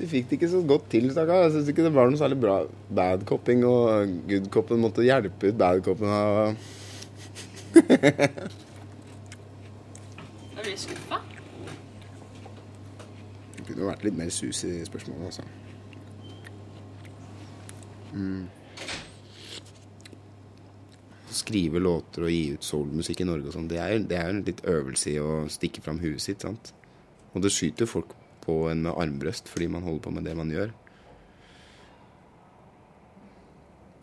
De 0.00 0.06
fikk 0.08 0.30
det 0.30 0.38
ikke 0.38 0.48
så 0.48 0.62
godt 0.64 0.86
til, 0.92 1.10
stakkar. 1.12 1.42
Jeg 1.44 1.52
syns 1.54 1.68
ikke 1.68 1.84
det 1.84 1.92
var 1.92 2.08
noe 2.08 2.16
særlig 2.20 2.38
bra 2.40 2.54
badcopping, 2.96 3.64
og 3.68 4.14
goodcopen 4.30 4.80
måtte 4.80 5.04
hjelpe 5.04 5.50
ut 5.50 5.58
badcopen 5.60 6.08
av 6.08 6.54
Er 10.56 10.64
du 10.64 10.70
skuffa? 10.80 11.18
Det 13.58 13.66
kunne 13.66 13.90
vært 13.90 14.06
litt 14.08 14.16
mer 14.16 14.32
sus 14.32 14.64
i 14.64 14.80
spørsmålet, 14.88 15.24
altså. 15.28 15.44
Mm. 18.16 18.48
Skrive 21.30 21.78
låter 21.78 22.26
og 22.26 22.32
gi 22.32 22.56
ut 22.56 22.66
soulmusikk 22.66 23.22
i 23.22 23.28
Norge 23.28 23.50
og 23.50 23.54
sånn, 23.54 23.68
det 23.70 23.78
det 24.10 24.18
er 24.18 24.32
en 24.32 24.42
litt 24.46 24.64
øvelse 24.66 25.12
i 25.12 25.18
å 25.22 25.44
stikke 25.52 25.82
fram 25.84 26.00
huet 26.02 26.22
sitt, 26.22 26.42
sant. 26.42 26.72
Og 27.34 27.44
det 27.44 27.52
skyter 27.54 27.86
folk 27.86 28.16
på 28.42 28.64
en 28.70 28.82
med 28.86 28.96
armbrøst 28.98 29.50
fordi 29.50 29.68
man 29.70 29.86
holder 29.86 30.02
på 30.06 30.14
med 30.16 30.26
det 30.26 30.36
man 30.38 30.50
gjør. 30.50 30.72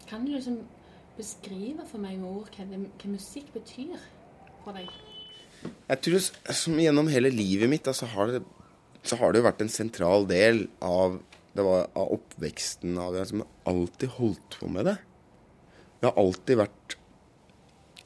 Kan 0.08 0.24
du 0.24 0.32
liksom 0.32 0.62
beskrive 1.18 1.84
for 1.90 2.00
meg 2.00 2.20
med 2.22 2.30
ord 2.30 2.52
hva, 2.56 2.66
det, 2.70 2.80
hva 3.02 3.12
musikk 3.12 3.50
betyr 3.56 3.98
for 4.64 4.78
deg? 4.78 4.92
Jeg 5.88 6.04
tror 6.06 6.54
som 6.62 6.78
gjennom 6.80 7.10
hele 7.12 7.32
livet 7.34 7.70
mitt 7.72 7.88
da, 7.88 7.94
så, 7.96 8.08
har 8.14 8.32
det, 8.32 8.44
så 9.04 9.18
har 9.20 9.34
det 9.34 9.42
jo 9.42 9.48
vært 9.50 9.66
en 9.66 9.74
sentral 9.74 10.28
del 10.30 10.68
av, 10.86 11.18
det 11.58 11.66
var, 11.66 11.90
av 11.98 12.14
oppveksten. 12.20 12.96
Av, 13.02 13.18
jeg 13.18 13.28
har 13.34 13.74
alltid 13.74 14.16
holdt 14.20 14.60
på 14.62 14.70
med 14.72 14.88
det. 14.92 14.96
Jeg 15.98 16.12
har 16.12 16.22
alltid 16.22 16.62
vært 16.62 16.97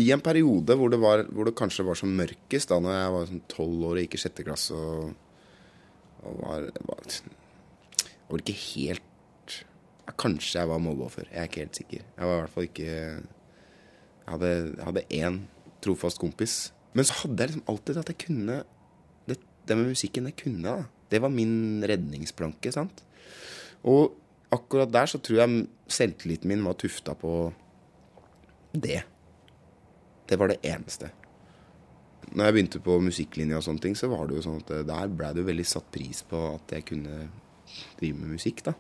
I 0.02 0.08
en 0.16 0.24
periode 0.24 0.76
hvor 0.78 0.92
det, 0.92 1.00
var, 1.02 1.26
hvor 1.30 1.48
det 1.48 1.58
kanskje 1.58 1.86
var 1.88 2.00
som 2.00 2.14
mørkest, 2.18 2.72
da 2.72 2.80
når 2.82 2.98
jeg 2.98 3.14
var 3.16 3.30
sånn 3.30 3.46
tolv 3.52 3.86
år 3.90 4.00
og 4.00 4.04
gikk 4.06 4.18
i 4.18 4.22
sjette 4.24 4.46
klasse 4.48 4.78
og, 4.78 5.14
og 6.24 6.42
var, 6.42 6.68
var 6.88 7.08
Jeg 7.12 8.28
var 8.30 8.44
ikke 8.44 8.60
helt 8.66 9.08
Kanskje 10.20 10.60
jeg 10.60 10.68
var 10.68 10.82
mobbeoffer. 10.84 11.28
Jeg 11.32 11.40
er 11.40 11.48
ikke 11.48 11.62
helt 11.62 11.78
sikker. 11.78 12.02
Jeg 12.04 12.28
var 12.28 12.34
i 12.34 12.40
hvert 12.42 12.52
fall 12.52 12.66
ikke 12.68 12.88
Jeg 12.92 14.28
hadde, 14.28 14.50
jeg 14.52 14.88
hadde 14.88 15.04
én 15.18 15.38
trofast 15.82 16.20
kompis. 16.22 16.56
Men 16.98 17.08
så 17.08 17.22
hadde 17.22 17.38
jeg 17.38 17.52
liksom 17.52 17.70
alltid 17.72 18.00
at 18.02 18.12
jeg 18.12 18.20
kunne 18.26 18.58
Det, 19.30 19.38
det 19.70 19.78
med 19.78 19.94
musikken, 19.94 20.28
det 20.28 20.36
kunne 20.42 20.68
jeg. 20.68 20.84
da. 20.84 21.08
Det 21.12 21.22
var 21.22 21.32
min 21.32 21.84
redningsplanke. 21.88 22.72
sant? 22.72 23.04
Og 23.84 24.18
akkurat 24.52 24.92
der 24.92 25.08
så 25.08 25.20
tror 25.20 25.42
jeg 25.42 25.68
selvtilliten 25.88 26.52
min 26.52 26.66
var 26.66 26.76
tufta 26.80 27.16
på 27.16 27.54
det. 28.74 29.04
Det 30.32 30.40
var 30.40 30.52
det 30.52 30.62
eneste. 30.64 31.12
Når 32.32 32.48
jeg 32.48 32.56
begynte 32.56 32.80
på 32.84 32.96
musikklinja 33.04 33.58
og 33.60 33.66
sånne 33.66 33.84
ting, 33.84 33.98
så 34.00 34.08
var 34.08 34.30
det 34.30 34.38
jo 34.38 34.46
sånn 34.46 34.62
at 34.62 34.72
der 34.88 35.12
ble 35.12 35.34
det 35.36 35.44
jo 35.44 35.50
veldig 35.50 35.68
satt 35.68 35.90
pris 35.92 36.22
på 36.28 36.40
at 36.54 36.72
jeg 36.78 36.88
kunne 36.88 37.26
drive 38.00 38.16
med 38.16 38.38
musikk, 38.38 38.64
da. 38.70 38.76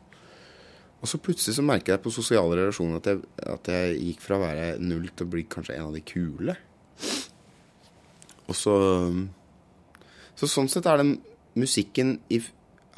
Og 1.01 1.09
så 1.09 1.17
plutselig 1.17 1.57
så 1.57 1.65
merka 1.65 1.95
jeg 1.95 2.03
på 2.03 2.13
sosiale 2.13 2.59
relasjoner 2.59 3.01
at 3.01 3.09
jeg, 3.09 3.21
at 3.49 3.69
jeg 3.73 3.97
gikk 4.05 4.21
fra 4.21 4.37
å 4.37 4.43
være 4.43 4.65
null 4.83 5.07
til 5.09 5.25
å 5.25 5.31
bli 5.33 5.43
kanskje 5.49 5.75
en 5.75 5.87
av 5.89 5.95
de 5.97 6.03
kule. 6.05 6.55
Og 8.47 8.57
så 8.57 8.75
Så 10.37 10.47
sånn 10.49 10.69
sett 10.71 10.87
er 10.89 10.97
den 11.01 11.17
musikken 11.59 12.15
i, 12.33 12.39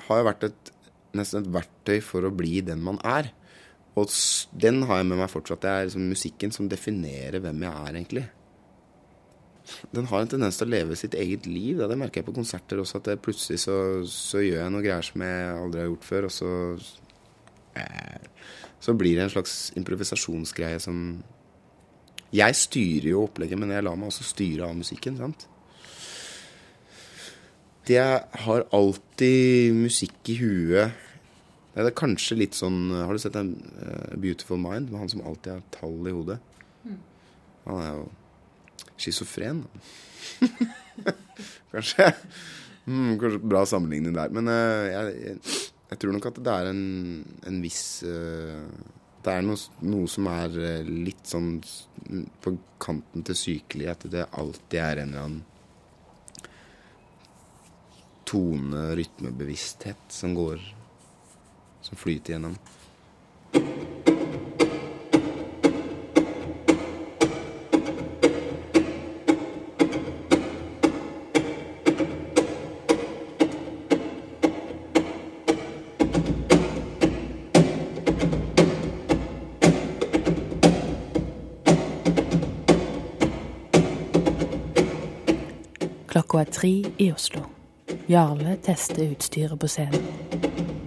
har 0.06 0.20
jo 0.20 0.28
vært 0.28 0.46
et, 0.48 0.70
nesten 1.18 1.42
et 1.42 1.50
verktøy 1.52 1.98
for 2.06 2.24
å 2.24 2.32
bli 2.32 2.62
den 2.64 2.84
man 2.86 3.00
er. 3.04 3.34
Og 4.00 4.08
den 4.56 4.84
har 4.88 5.02
jeg 5.02 5.10
med 5.10 5.20
meg 5.20 5.32
fortsatt. 5.32 5.62
Det 5.66 5.72
er 5.72 5.90
liksom 5.90 6.06
musikken 6.08 6.54
som 6.56 6.70
definerer 6.72 7.44
hvem 7.44 7.66
jeg 7.66 7.74
er, 7.74 7.92
egentlig. 7.92 8.24
Den 9.96 10.08
har 10.10 10.24
en 10.24 10.32
tendens 10.32 10.58
til 10.60 10.68
å 10.68 10.74
leve 10.74 10.98
sitt 11.00 11.16
eget 11.16 11.48
liv. 11.48 11.78
Da. 11.80 11.88
Det 11.92 11.98
merker 12.00 12.22
jeg 12.22 12.28
på 12.28 12.36
konserter 12.36 12.82
også, 12.82 13.00
at 13.00 13.22
plutselig 13.24 13.62
så, 13.64 13.78
så 14.10 14.42
gjør 14.44 14.60
jeg 14.64 14.74
noe 14.74 14.84
greier 14.84 15.08
som 15.08 15.24
jeg 15.24 15.54
aldri 15.54 15.84
har 15.84 15.90
gjort 15.92 16.10
før, 16.10 16.28
og 16.28 16.36
så 16.36 16.52
eh, 17.80 18.28
Så 18.84 18.96
blir 19.00 19.16
det 19.16 19.24
en 19.24 19.32
slags 19.32 19.72
improvisasjonsgreie 19.80 20.82
som 20.84 21.24
Jeg 22.34 22.60
styrer 22.60 23.14
jo 23.14 23.24
opplegget, 23.28 23.60
men 23.60 23.72
jeg 23.72 23.86
lar 23.86 23.96
meg 24.00 24.12
også 24.12 24.28
styre 24.28 24.68
av 24.68 24.76
musikken, 24.76 25.20
sant. 25.22 25.48
Jeg 27.88 28.24
har 28.46 28.66
alltid 28.72 29.76
musikk 29.76 30.32
i 30.32 30.38
huet. 30.40 31.00
Det 31.74 31.84
er 31.84 31.96
kanskje 31.98 32.38
litt 32.38 32.56
sånn 32.56 32.92
Har 32.94 33.10
du 33.12 33.20
sett 33.20 33.36
en 33.36 33.56
uh, 33.82 34.14
Beautiful 34.22 34.60
Mind? 34.62 34.92
Med 34.92 35.02
han 35.02 35.10
som 35.12 35.24
alltid 35.26 35.56
har 35.56 35.64
tall 35.74 36.08
i 36.08 36.14
hodet. 36.14 36.38
Han 37.66 37.80
er 37.80 37.90
jo 37.98 38.06
schizofren. 38.98 39.64
kanskje. 41.74 42.10
Mm, 42.86 43.20
kanskje 43.20 43.40
bra 43.40 43.64
sammenligning 43.66 44.16
der. 44.16 44.34
Men 44.34 44.50
uh, 44.52 44.88
jeg, 44.90 45.16
jeg, 45.22 45.62
jeg 45.94 46.02
tror 46.02 46.18
nok 46.18 46.28
at 46.32 46.42
det 46.44 46.58
er 46.58 46.72
en, 46.74 46.84
en 47.48 47.64
viss 47.64 47.86
uh, 48.08 48.68
Det 49.24 49.32
er 49.32 49.46
noe, 49.46 49.60
noe 49.88 50.10
som 50.12 50.28
er 50.28 50.56
eh, 50.60 50.84
litt 50.84 51.30
sånn 51.30 51.54
på 52.44 52.52
kanten 52.84 53.24
til 53.24 53.38
sykelig. 53.40 53.88
At 53.94 54.08
det 54.12 54.26
alltid 54.36 54.80
er 54.84 55.04
en 55.04 55.14
eller 55.14 55.28
annen 55.30 55.44
tone, 58.28 58.90
rytmebevissthet 58.98 60.12
som 60.12 60.34
går 60.36 60.60
Som 61.84 62.00
flyter 62.00 62.36
gjennom. 62.36 62.58
Klokka 86.34 86.50
er 86.50 86.52
tre 86.52 86.70
i 86.98 87.12
Oslo. 87.14 87.44
Jarle 88.10 88.56
tester 88.66 89.12
utstyret 89.12 89.60
på 89.60 89.68
scenen. 89.70 90.83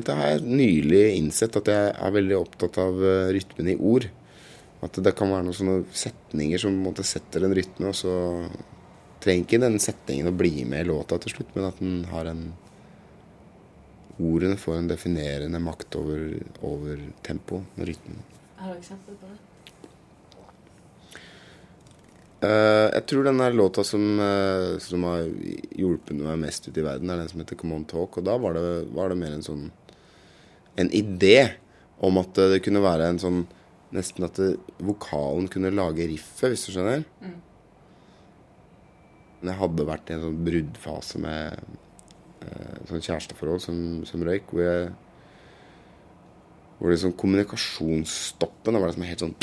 Dette 0.00 0.16
har 0.16 0.32
jeg 0.32 0.48
nylig 0.48 1.02
innsett, 1.18 1.58
at 1.60 1.68
jeg 1.68 1.92
er 1.92 2.16
veldig 2.16 2.38
opptatt 2.38 2.78
av 2.80 3.02
eh, 3.04 3.30
rytmen 3.36 3.68
i 3.74 3.76
ord. 3.76 4.08
At 4.80 4.96
det 5.04 5.12
kan 5.16 5.28
være 5.28 5.44
noen 5.44 5.56
sånne 5.56 5.78
setninger 5.92 6.62
som 6.62 6.72
på 6.72 6.78
en 6.78 6.86
måte 6.86 7.04
setter 7.04 7.44
en 7.44 7.54
rytme, 7.56 7.90
og 7.92 7.98
så 7.98 8.14
trenger 9.20 9.44
ikke 9.44 9.60
den 9.60 9.76
setningen 9.82 10.30
å 10.30 10.36
bli 10.36 10.64
med 10.64 10.86
i 10.86 10.88
låta 10.88 11.20
til 11.20 11.34
slutt, 11.34 11.52
men 11.56 11.68
at 11.68 11.84
den 11.84 12.02
har 12.12 12.32
en 12.32 12.50
Ordene 14.20 14.58
får 14.60 14.74
en 14.76 14.88
definerende 14.90 15.56
makt 15.64 15.96
over, 15.96 16.24
over 16.60 16.98
tempo 17.24 17.62
og 17.62 17.86
rytmen. 17.88 18.18
Har 18.58 18.74
du 18.74 18.76
eksempel 18.76 19.16
på 19.16 19.30
det? 19.30 19.38
Uh, 22.40 22.88
jeg 22.94 23.04
tror 23.08 23.26
den 23.26 23.40
låta 23.56 23.84
som, 23.84 24.04
uh, 24.20 24.78
som 24.80 25.04
har 25.08 25.26
hjulpet 25.76 26.16
meg 26.16 26.38
mest 26.40 26.68
ut 26.68 26.76
i 26.76 26.84
verden, 26.84 27.08
er 27.12 27.20
den 27.20 27.28
som 27.32 27.40
heter 27.42 27.56
Come 27.60 27.76
On 27.76 27.84
Talk. 27.88 28.16
Og 28.16 28.24
da 28.28 28.36
var 28.40 28.56
det, 28.56 28.62
var 28.96 29.12
det 29.12 29.18
mer 29.20 29.34
en 29.36 29.44
sånn 29.44 29.66
En 30.78 30.90
idé 30.94 31.56
om 32.00 32.20
at 32.20 32.36
det 32.52 32.62
kunne 32.64 32.84
være 32.84 33.10
en 33.10 33.22
sånn 33.22 33.42
Nesten 33.90 34.22
at 34.22 34.36
det, 34.38 34.52
vokalen 34.86 35.48
kunne 35.50 35.72
lage 35.74 36.04
riffet, 36.06 36.52
hvis 36.52 36.68
du 36.68 36.76
skjønner. 36.76 37.00
Men 39.40 39.50
jeg 39.50 39.58
hadde 39.58 39.86
vært 39.88 40.12
i 40.12 40.14
en 40.14 40.22
sånn 40.22 40.36
bruddfase 40.46 41.18
med 41.24 41.56
eh, 42.46 42.76
sånn 42.86 43.02
kjæresteforhold 43.02 43.64
som, 43.64 43.80
som 44.06 44.22
røyk, 44.22 44.54
hvor 44.54 44.62
jeg 44.62 44.92
hvor 46.80 46.94
liksom 46.94 47.12
kommunikasjonsstoppen 47.20 48.72
det 48.72 48.80
var 48.80 48.88
liksom 48.88 49.04
helt 49.04 49.22
sånn 49.24 49.34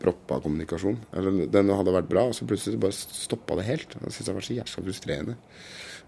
proppa 0.00 0.40
kommunikasjon. 0.42 0.96
Eller 1.14 1.44
den 1.52 1.70
hadde 1.76 1.94
vært 1.94 2.08
bra, 2.10 2.24
og 2.26 2.34
så 2.34 2.48
plutselig 2.48 2.80
bare 2.82 2.96
stoppa 2.96 3.58
det 3.60 3.66
helt. 3.68 3.94
Jeg 3.94 4.14
syntes 4.16 4.30
det 4.30 4.34
var 4.34 4.46
så 4.46 4.56
jævla 4.56 4.84
frustrerende. 4.88 5.36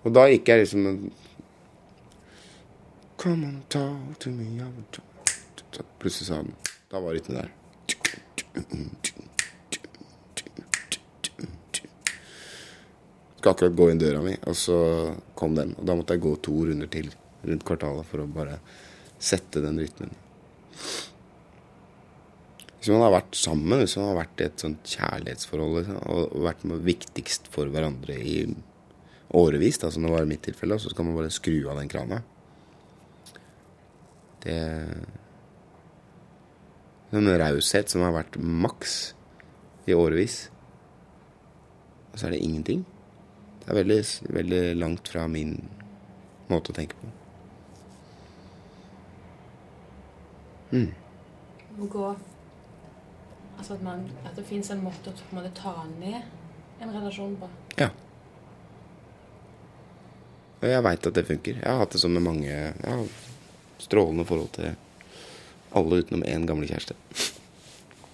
Og 0.02 0.16
da 0.16 0.24
gikk 0.26 0.50
jeg 0.50 0.64
liksom 0.64 0.88
Come 3.22 3.46
on, 3.46 3.62
talk 3.68 4.18
to 4.18 4.30
me 4.30 4.58
I 4.58 4.64
will 4.64 4.84
talk 4.90 5.04
to-" 5.70 5.84
Plutselig 5.98 6.26
sa 6.26 6.34
han 6.34 6.54
Da 6.90 7.00
var 7.00 7.14
rytmen 7.14 7.36
der. 7.36 7.50
Skal 13.38 13.52
akkurat 13.52 13.76
gå 13.76 13.86
inn 13.90 14.02
døra 14.02 14.24
mi, 14.24 14.34
og 14.42 14.56
så 14.58 14.78
kom 15.38 15.54
den. 15.54 15.76
Og 15.78 15.86
da 15.86 15.94
måtte 15.94 16.16
jeg 16.16 16.24
gå 16.24 16.32
to 16.42 16.56
runder 16.66 16.90
til 16.90 17.12
rundt 17.46 17.64
kvartalet 17.66 18.10
for 18.10 18.24
å 18.24 18.26
bare 18.26 18.58
sette 19.22 19.62
den 19.62 19.78
rytmen. 19.78 20.10
Hvis 22.80 22.90
man 22.90 23.06
har 23.06 23.14
vært 23.20 23.38
sammen, 23.38 23.78
hvis 23.84 23.96
man 24.00 24.10
har 24.10 24.20
vært 24.24 24.42
i 24.42 24.48
et 24.48 24.66
sånt 24.66 24.82
kjærlighetsforhold 24.96 25.78
liksom, 25.78 26.02
og 26.10 26.44
vært 26.50 26.66
viktigst 26.90 27.46
for 27.54 27.70
hverandre 27.70 28.18
i 28.18 28.36
årevis, 29.38 29.78
da, 29.78 29.94
som 29.94 30.02
det 30.02 30.10
var 30.10 30.26
i 30.26 30.32
mitt 30.34 30.42
tilfelle, 30.42 30.82
så 30.82 30.90
skal 30.90 31.06
man 31.06 31.22
bare 31.22 31.30
skru 31.30 31.60
av 31.70 31.78
den 31.78 31.90
krana. 31.90 32.24
Det 34.42 34.56
En 37.12 37.28
raushet 37.38 37.92
som 37.92 38.00
har 38.06 38.14
vært 38.14 38.38
maks 38.40 39.14
i 39.84 39.92
årevis. 39.92 40.46
Og 42.12 42.18
så 42.18 42.26
er 42.26 42.36
det 42.36 42.44
ingenting. 42.44 42.86
Det 43.60 43.68
er 43.68 43.78
veldig, 43.82 43.98
veldig 44.32 44.62
langt 44.80 45.10
fra 45.12 45.26
min 45.28 45.58
måte 46.48 46.72
å 46.72 46.76
tenke 46.76 46.96
på. 46.96 47.10
Å 50.72 51.88
gå 51.92 52.06
Altså 53.58 53.74
at, 53.76 53.82
man, 53.84 54.06
at 54.24 54.32
det 54.34 54.42
fins 54.48 54.70
en 54.72 54.80
måte 54.82 55.12
å 55.12 55.14
på 55.14 55.34
en 55.34 55.38
måte 55.38 55.52
ta 55.54 55.84
ned 56.00 56.16
en 56.82 56.90
relasjon 56.90 57.36
på. 57.38 57.46
Ja. 57.78 57.90
Og 60.62 60.64
jeg 60.66 60.82
veit 60.82 61.06
at 61.06 61.18
det 61.18 61.22
funker. 61.28 61.60
Jeg 61.60 61.68
har 61.68 61.78
hatt 61.78 61.92
det 61.94 62.00
sånn 62.02 62.16
med 62.16 62.24
mange 62.26 62.48
Jeg 62.48 62.88
har 62.88 63.04
strålende 63.82 64.26
forhold 64.28 64.52
til 64.56 64.74
alle 65.74 66.02
utenom 66.02 66.24
én 66.28 66.46
gamle 66.46 66.68
kjæreste. 66.70 66.94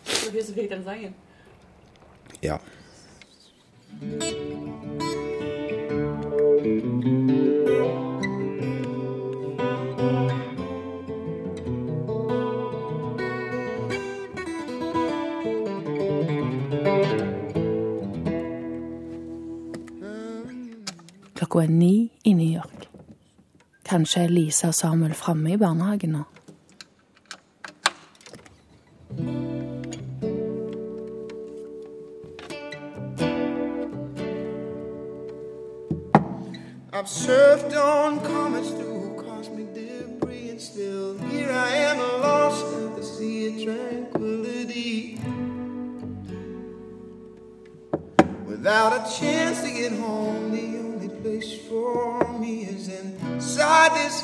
Det 0.09 0.27
var 0.27 0.33
hun 0.33 0.45
som 0.47 0.55
fikk 0.55 0.71
den 0.73 0.85
sangen? 0.85 1.15
Ja. 2.43 2.59
Klokka 21.39 21.63
er 21.63 21.69
ni 21.69 22.11
i 22.25 22.35
New 22.35 22.47
York. 22.55 22.78
Kanskje 23.89 24.23
er 24.23 24.29
Lisa 24.29 24.67
og 24.67 24.75
Samuel 24.75 25.15
framme 25.15 25.53
i 25.53 25.57
barnehagen 25.57 26.11
nå. 26.11 26.23
I've 36.93 37.09
surfed 37.09 37.75
on 37.77 38.21
comets 38.21 38.71
through 38.71 39.17
cosmic 39.17 39.69
debris, 39.75 40.51
and 40.51 40.61
still 40.61 41.17
here 41.31 41.53
I 41.53 41.71
am, 41.89 41.99
lost 42.21 42.67
at 42.67 42.97
the 42.97 43.03
sea 43.03 43.49
of 43.49 43.55
tranquility. 43.65 45.19
Without 48.47 48.93
a 49.01 49.03
chance 49.19 49.63
to 49.63 49.71
get 49.71 49.93
home, 49.93 50.28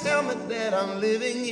inside 0.05 0.25
this 0.29 0.37
helmet 0.37 0.49
that 0.49 0.75
I'm 0.75 1.01
living 1.01 1.44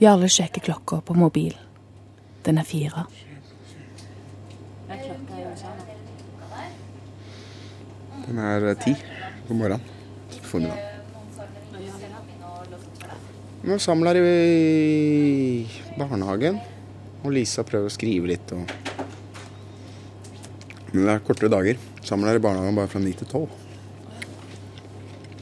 Jarle 0.00 0.28
sjekker 0.32 0.60
klokka 0.64 1.02
på 1.04 1.14
mobil. 1.14 1.52
Den 2.42 2.56
er 2.56 2.64
fire. 2.64 3.02
Den 8.24 8.38
er 8.40 8.64
eh, 8.70 8.78
ti 8.80 8.94
på 9.48 9.56
morgenen. 9.58 9.84
På 10.38 10.46
formiddagen. 10.54 10.86
Nå 13.68 13.76
samler 13.76 14.16
i 14.16 15.68
barnehagen, 15.98 16.56
og 17.20 17.36
Lisa 17.36 17.66
prøver 17.68 17.92
å 17.92 17.92
skrive 17.92 18.32
litt. 18.32 18.56
Og... 18.56 18.72
Men 20.94 21.04
det 21.04 21.12
er 21.12 21.24
kortere 21.28 21.52
dager. 21.52 21.84
Samler 22.00 22.40
i 22.40 22.44
barnehagen 22.48 22.80
bare 22.80 22.88
fra 22.88 23.04
ni 23.04 23.12
til 23.12 23.28
tolv. 23.28 23.52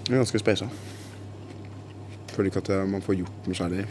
Det 0.03 0.16
er 0.16 0.18
ganske 0.18 0.42
speisa. 0.42 0.66
Føler 2.35 2.51
ikke 2.51 2.66
at 2.66 2.75
eh, 2.75 2.87
man 2.90 3.07
får 3.07 3.23
gjort 3.23 3.47
noe 3.47 3.62
særlig. 3.62 3.87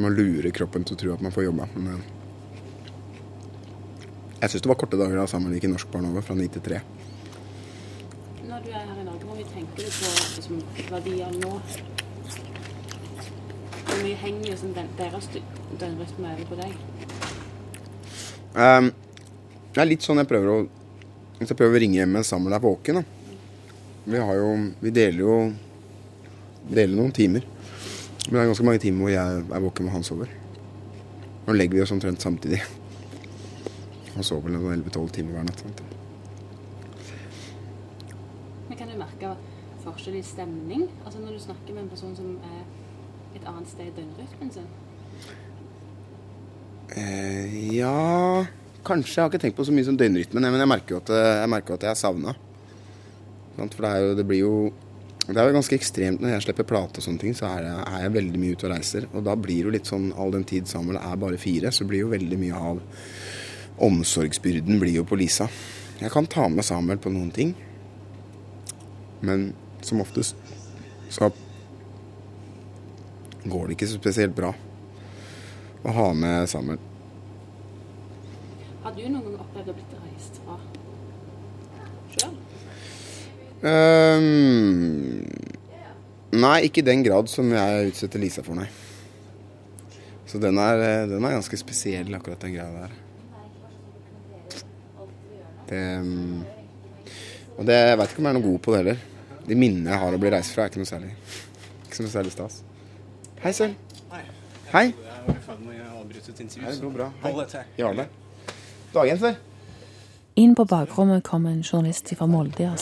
Man 0.00 0.14
lurer 0.16 0.50
kroppen 0.54 0.84
til 0.86 0.96
å 0.96 1.00
tro 1.00 1.14
at 1.14 1.22
man 1.24 1.34
får 1.34 1.46
jobba. 1.48 1.68
Men 1.76 1.88
eh, 1.92 2.04
jeg 4.42 4.52
syns 4.52 4.64
det 4.66 4.70
var 4.70 4.78
korte 4.80 5.00
dager 5.00 5.16
da 5.20 5.26
sammen 5.30 5.54
gikk 5.54 5.68
i 5.68 5.72
norsk 5.72 5.90
barnehage, 5.92 6.24
fra 6.26 6.36
ni 6.38 6.48
til 6.52 6.64
tre. 6.64 6.80
Når 8.44 8.64
du 8.64 8.70
er 8.70 8.82
her 8.82 8.98
i 9.00 9.06
Norge, 9.06 9.24
hvor 9.24 9.38
mye 9.38 9.50
tenker 9.52 9.80
du 9.80 9.90
på 9.98 10.12
liksom, 10.36 10.62
verdier 10.90 11.36
nå? 11.40 11.52
Hvor 13.84 13.98
mye 14.02 14.18
henger 14.24 14.50
liksom, 14.50 14.74
deres 14.98 15.30
døgnrytme 15.34 16.34
over 16.34 16.48
på 16.50 16.60
deg? 16.62 16.78
Um, 18.54 18.90
det 19.74 19.82
er 19.82 19.90
litt 19.90 20.04
sånn 20.06 20.20
jeg 20.22 20.30
prøver 20.30 20.52
å 20.52 20.58
jeg 21.40 21.56
prøver 21.58 21.76
å 21.76 21.80
ringe 21.82 21.98
hjem 21.98 22.12
mens 22.14 22.30
Samuel 22.30 22.54
er 22.56 22.62
våken. 22.62 23.00
Da. 23.00 23.38
Vi, 24.04 24.18
har 24.20 24.36
jo, 24.38 24.50
vi 24.80 24.92
deler 24.94 25.20
jo 25.24 25.38
deler 26.70 26.94
noen 26.96 27.12
timer. 27.14 27.44
Men 28.24 28.34
det 28.34 28.40
er 28.40 28.50
ganske 28.52 28.64
mange 28.64 28.80
timer 28.80 29.04
hvor 29.04 29.12
jeg 29.12 29.42
er 29.44 29.64
våken 29.64 29.90
og 29.90 29.96
han 29.98 30.06
sover. 30.06 30.30
Nå 31.44 31.56
legger 31.56 31.76
vi 31.76 31.82
oss 31.84 31.92
omtrent 31.92 32.22
samtidig. 32.24 32.62
Han 34.14 34.24
sover 34.24 34.54
vel 34.54 34.80
11-12 34.80 35.10
timer 35.18 35.36
hver 35.36 35.44
natt. 35.48 35.82
Men 38.68 38.78
kan 38.78 38.88
du 38.88 38.96
merke 38.96 39.34
forskjell 39.84 40.16
i 40.16 40.24
stemning? 40.24 40.86
Altså 41.04 41.20
når 41.20 41.36
du 41.36 41.42
snakker 41.44 41.76
med 41.76 41.84
en 41.84 41.92
person 41.92 42.16
som 42.16 42.32
er 42.48 42.62
et 43.36 43.44
annet 43.50 43.68
sted 43.68 43.90
i 43.90 43.94
døgnrytmen 43.98 44.54
sin? 44.54 44.70
Eh, 46.96 47.74
ja 47.74 48.46
Kanskje. 48.84 49.14
Jeg 49.16 49.24
har 49.24 49.30
ikke 49.32 49.40
tenkt 49.40 49.56
på 49.56 49.64
så 49.64 49.72
mye 49.72 49.86
som 49.86 49.96
døgnrytmen, 49.96 50.44
men 50.44 50.60
jeg 50.60 50.68
merker 50.68 50.96
jo 50.96 51.00
at, 51.00 51.12
jeg 51.40 51.48
merker 51.48 51.76
at 51.76 51.86
jeg 51.86 51.90
er 51.94 51.98
savna. 51.98 52.34
For 53.56 53.86
det, 53.86 53.92
jo, 54.02 54.10
det 54.18 54.26
blir 54.28 54.42
jo 54.42 54.56
Det 55.24 55.40
er 55.40 55.48
jo 55.48 55.54
ganske 55.56 55.76
ekstremt 55.78 56.20
når 56.20 56.34
jeg 56.34 56.44
slipper 56.44 56.66
plate 56.68 57.00
og 57.00 57.04
sånne 57.06 57.22
ting, 57.22 57.36
så 57.36 57.48
er 57.48 57.64
jeg, 57.64 57.84
er 57.88 58.02
jeg 58.04 58.14
veldig 58.18 58.40
mye 58.42 58.56
ute 58.56 58.66
og 58.68 58.74
reiser. 58.74 59.06
Og 59.16 59.24
da 59.24 59.36
blir 59.40 59.64
jo 59.64 59.72
litt 59.72 59.88
sånn, 59.88 60.10
all 60.20 60.34
den 60.34 60.44
tid 60.48 60.68
Samuel 60.68 60.98
er 61.00 61.20
bare 61.22 61.40
fire, 61.40 61.72
så 61.72 61.86
blir 61.88 62.04
jo 62.04 62.10
veldig 62.12 62.40
mye 62.42 62.60
av 62.72 62.82
omsorgsbyrden 63.88 64.78
blir 64.82 65.00
jo 65.00 65.06
på 65.08 65.16
Lisa. 65.18 65.48
Jeg 66.00 66.12
kan 66.12 66.28
ta 66.28 66.44
med 66.52 66.66
Samuel 66.66 67.00
på 67.00 67.12
noen 67.14 67.32
ting, 67.34 67.54
men 69.24 69.52
som 69.84 70.02
oftest 70.04 70.36
så 71.10 71.30
går 73.44 73.66
det 73.66 73.76
ikke 73.76 73.88
så 73.88 74.00
spesielt 74.00 74.36
bra 74.36 74.52
å 75.84 75.94
ha 75.98 76.06
med 76.16 76.48
Samuel. 76.48 76.80
Har 78.84 78.92
du 78.92 79.02
noen 79.08 79.24
gang 79.24 79.40
opplevd 79.40 79.72
å 79.72 79.76
bli 79.76 80.00
reist 80.04 80.40
fra 80.44 80.58
sjøl? 82.12 82.36
Ehm, 83.64 85.24
nei, 86.36 86.56
ikke 86.66 86.82
i 86.82 86.88
den 86.90 87.04
grad 87.06 87.30
som 87.32 87.48
jeg 87.54 87.92
utsetter 87.92 88.20
Lisa 88.20 88.44
for, 88.44 88.58
nei. 88.58 88.68
Så 90.28 90.40
den 90.42 90.58
er, 90.60 90.82
eh, 90.82 91.06
den 91.08 91.24
er 91.24 91.36
ganske 91.38 91.56
spesiell, 91.56 92.12
akkurat 92.14 92.44
den 92.44 92.52
greia 92.56 92.68
der. 92.82 92.92
Det, 95.64 95.78
ehm, 95.80 96.44
og 97.56 97.64
det, 97.64 97.74
jeg 97.74 97.98
veit 97.98 98.10
ikke 98.10 98.20
om 98.20 98.28
jeg 98.28 98.34
er 98.34 98.38
noe 98.40 98.50
god 98.50 98.60
på 98.60 98.74
det 98.74 98.82
heller. 98.82 99.02
De 99.46 99.54
minnene 99.54 99.90
jeg 99.90 100.02
har 100.02 100.12
å 100.12 100.20
bli 100.20 100.34
reist 100.34 100.52
fra, 100.52 100.64
er 100.64 100.72
ikke 100.72 100.80
noe 100.80 100.88
særlig 100.88 101.10
Ikke 101.86 102.04
noe 102.04 102.12
særlig 102.12 102.32
stas. 102.32 102.62
Hei, 103.40 103.52
Sølv. 103.52 103.74
Hei. 104.10 104.22
Hei. 104.72 104.86
Jeg 104.92 105.24
var 105.26 105.36
i 105.36 105.42
ferd 105.46 105.64
med 105.64 105.80
å 105.80 106.00
avbryte 106.02 106.32
et 106.32 106.40
intervju. 106.40 106.66
Hei, 106.66 106.74
det 106.74 106.84
går 106.84 106.94
bra. 106.98 107.10
Til. 107.48 107.74
Jarle. 107.78 108.08
Dagen 108.92 109.18
før. 109.24 109.53
Inn 110.36 110.54
på 110.54 110.64
bakrommet 110.64 111.22
kom 111.24 111.46
en 111.46 111.62
journalist 111.62 112.10
fra 112.18 112.26
Molde. 112.26 112.72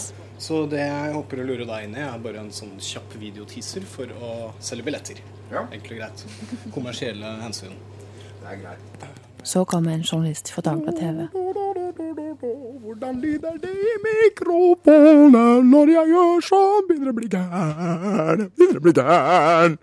Så 0.40 0.62
det 0.72 0.80
jeg 0.80 1.12
håper 1.12 1.42
å 1.42 1.44
lure 1.50 1.66
deg 1.68 1.84
inn 1.84 1.96
i, 1.98 2.00
er 2.00 2.22
bare 2.24 2.40
en 2.40 2.48
sånn 2.54 2.78
kjapp 2.80 3.12
videoteaser 3.20 3.84
for 3.84 4.08
å 4.24 4.30
selge 4.56 4.86
billetter. 4.86 5.20
Ja. 5.50 5.66
Enkelt 5.66 5.92
og 5.92 5.98
greit. 5.98 6.24
Kommersielle 6.72 7.34
hensyn. 7.42 7.76
Det 8.40 8.54
er 8.54 8.62
greit. 8.62 9.04
Så 9.44 9.66
kom 9.68 9.84
en 9.92 10.00
journalist 10.00 10.48
fra 10.54 10.64
Dagbladet 10.64 10.96
TV. 11.02 11.28
Hvordan 12.86 13.20
lyder 13.20 13.60
det 13.60 13.76
i 13.76 13.94
mikrofonen 14.08 15.68
når 15.68 15.94
jeg 15.98 16.12
gjør 16.14 16.48
sånn? 16.48 16.88
Begynner 16.88 17.12
å 17.12 17.16
bli 17.20 17.30
gæren, 17.36 18.48
begynner 18.56 18.80
å 18.80 18.86
bli 18.88 18.96
gæren. 18.96 19.78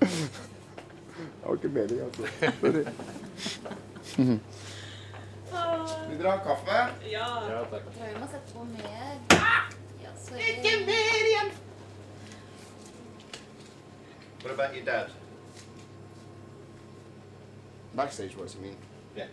Det 0.00 1.48
var 1.48 1.56
ikke 1.56 1.76
meningen, 1.80 2.04
altså. 2.12 2.24
Sorry. 4.20 4.38
Vil 6.10 6.18
dere 6.18 6.30
ha 6.30 6.38
kaffe? 6.42 6.78
Vi 7.04 7.16
må 8.18 8.26
sette 8.30 8.52
på 8.52 8.64
mer. 8.64 9.18
Ja, 10.02 10.10
sorry. 10.18 10.40
Ikke 10.40 10.72
mer 10.86 11.18
igjen! 11.20 11.52
What 14.42 14.52
about 14.54 14.74
your 14.76 14.84
dad? 14.84 15.10
Backstage 17.96 18.34
voice, 18.36 18.54
you 18.54 18.62
mean? 18.62 18.76
Yeah. 19.16 19.28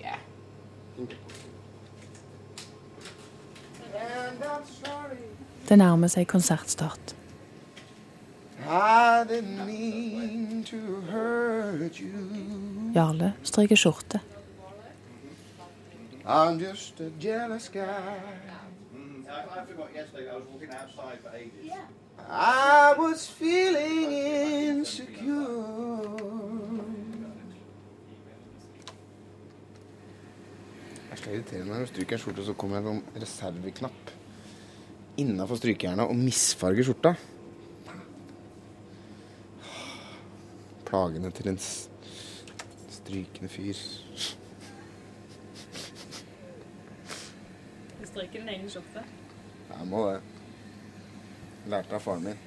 Yeah. 0.00 0.18
Det 5.68 5.78
nærmer 5.78 6.08
seg 6.08 6.26
konsertstart. 6.28 7.16
I 8.64 9.24
didn't 9.28 9.66
mean 9.66 10.64
to 10.64 10.76
hurt 11.10 12.00
you. 12.00 12.92
Jarle 12.94 13.32
stryker 13.42 13.76
skjorte. 13.76 14.20
I'm 16.26 16.58
just 16.58 17.00
a 17.00 17.10
jealous 17.20 17.68
guy. 17.68 18.18
Mm, 18.96 19.28
I, 19.28 19.60
I 19.60 19.64
forgot 19.66 19.94
yesterday. 19.94 20.30
I 20.30 20.36
was 20.36 20.44
walking 20.50 20.70
outside 20.70 21.18
for 21.20 21.36
ages. 21.36 21.70
I 22.28 22.94
was 22.96 23.26
feeling 23.26 24.12
insecure. 24.12 26.10
Det 31.10 31.20
er 31.20 31.24
så 31.24 31.30
irriterende 31.30 31.72
når 31.72 31.80
du 31.80 31.86
stryker 31.86 32.16
en 32.16 32.20
skjorte, 32.20 32.40
og 32.40 32.46
så 32.46 32.52
kommer 32.52 32.76
det 32.76 32.84
en 32.84 32.88
sånn 32.90 33.22
reserveknapp 33.22 34.10
innafor 35.16 35.60
strykejernet 35.60 36.10
og 36.10 36.18
misfarger 36.18 36.88
skjorta. 36.88 37.14
Plagene 40.88 41.30
til 41.36 41.52
en 41.52 41.60
strykende 41.60 43.52
fyr. 43.52 43.78
Stryker 48.14 48.44
din 48.44 48.50
egen 48.52 48.68
skjorte. 48.70 49.00
Jeg 49.66 49.86
må 49.90 50.04
det. 50.06 50.20
Lærte 51.72 51.96
av 51.96 52.02
faren 52.04 52.28
min. 52.28 52.42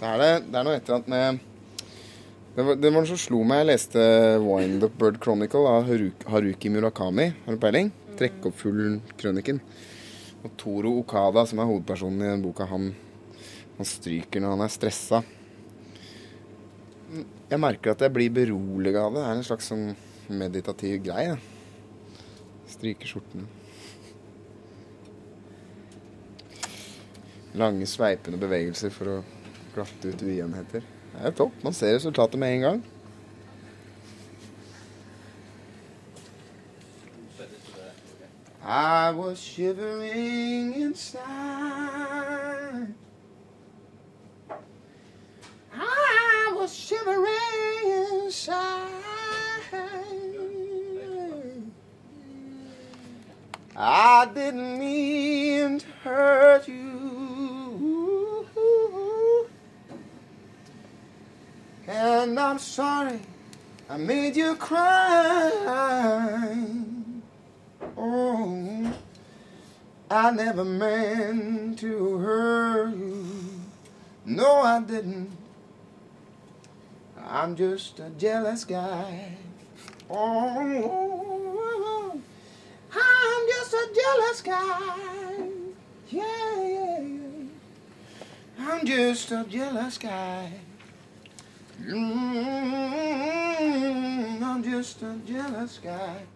Så 0.00 0.08
er 0.08 0.16
det, 0.18 0.30
det 0.48 0.58
er 0.58 0.66
noe 0.66 0.74
et 0.74 0.88
eller 0.88 0.96
annet 0.98 1.12
med 1.12 1.46
det 2.56 2.64
var, 2.66 2.78
det 2.82 2.90
var 2.90 2.96
noe 2.96 3.06
som 3.06 3.20
slo 3.20 3.44
meg. 3.46 3.60
Jeg 3.60 3.68
leste 3.68 4.06
Wind 4.42 4.82
Up 4.82 4.96
Bird 4.98 5.20
Chronicle 5.22 5.62
av 5.70 5.84
Haruki, 5.86 6.26
Haruki 6.32 6.72
Murakami. 6.74 7.28
Har 7.44 7.54
du 7.54 7.62
peiling? 7.62 7.92
Trekk 8.18 8.50
opp 8.50 8.58
full-krøniken. 8.58 9.62
Og 10.42 10.56
Toro 10.58 10.96
Okada, 10.98 11.46
som 11.46 11.62
er 11.62 11.70
hovedpersonen 11.70 12.26
i 12.26 12.32
den 12.32 12.42
boka, 12.42 12.66
han, 12.72 12.90
han 13.78 13.86
stryker 13.86 14.42
når 14.42 14.56
han 14.56 14.66
er 14.66 14.74
stressa. 14.74 15.22
Jeg 17.54 17.62
merker 17.62 17.94
at 17.94 18.02
jeg 18.02 18.16
blir 18.18 18.34
beroliga 18.34 19.06
av 19.06 19.14
det. 19.14 19.22
Det 19.22 19.30
er 19.30 19.38
en 19.38 19.48
slags 19.52 19.70
sånn 19.70 19.86
meditativ 20.42 20.98
greie. 21.06 21.38
Stryker 22.70 23.10
skjortene. 23.10 23.48
Lange, 27.58 27.86
sveipende 27.86 28.38
bevegelser 28.38 28.94
for 28.94 29.10
å 29.10 29.18
glatte 29.74 30.12
ut 30.12 30.22
ujevnheter. 30.22 30.86
Det 31.10 31.26
er 31.26 31.34
topp. 31.34 31.52
Man 31.66 31.74
ser 31.74 31.96
resultatet 31.96 32.38
med 32.38 32.54
en 32.54 32.66
gang. 32.68 32.82
I 38.62 39.10
was 39.10 39.40
shivering 39.40 40.74
inside. 40.74 41.24
I 45.74 46.52
was 46.54 46.72
shivering 46.72 48.22
inside. 48.22 49.19
I 53.82 54.26
didn't 54.26 54.78
mean 54.78 55.78
to 55.78 55.86
hurt 56.04 56.68
you. 56.68 58.46
And 61.88 62.38
I'm 62.38 62.58
sorry 62.58 63.20
I 63.88 63.96
made 63.96 64.36
you 64.36 64.54
cry. 64.56 65.50
Oh, 67.96 68.92
I 70.10 70.30
never 70.30 70.62
meant 70.62 71.78
to 71.78 72.18
hurt 72.18 72.94
you. 72.94 73.24
No, 74.26 74.56
I 74.60 74.82
didn't. 74.82 75.30
I'm 77.16 77.56
just 77.56 77.98
a 77.98 78.10
jealous 78.10 78.66
guy. 78.66 79.36
Oh, 80.10 81.09
jealous 84.00 84.40
guy. 84.42 85.48
Yeah, 86.10 86.56
yeah, 86.74 87.00
yeah. 87.00 87.44
I'm 88.58 88.86
just 88.86 89.32
a 89.32 89.44
jealous 89.48 89.98
guy. 89.98 90.52
Mm, 91.80 92.02
I'm 94.42 94.62
just 94.62 95.02
a 95.02 95.18
jealous 95.26 95.80
guy. 95.82 96.26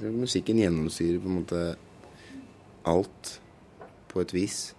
Det, 0.00 0.10
musikken 0.10 0.58
gjennomsyrer 0.58 1.18
på 1.22 1.28
en 1.28 1.34
måte 1.40 1.76
alt 2.86 3.40
på 4.08 4.20
et 4.22 4.34
vis. 4.34 4.74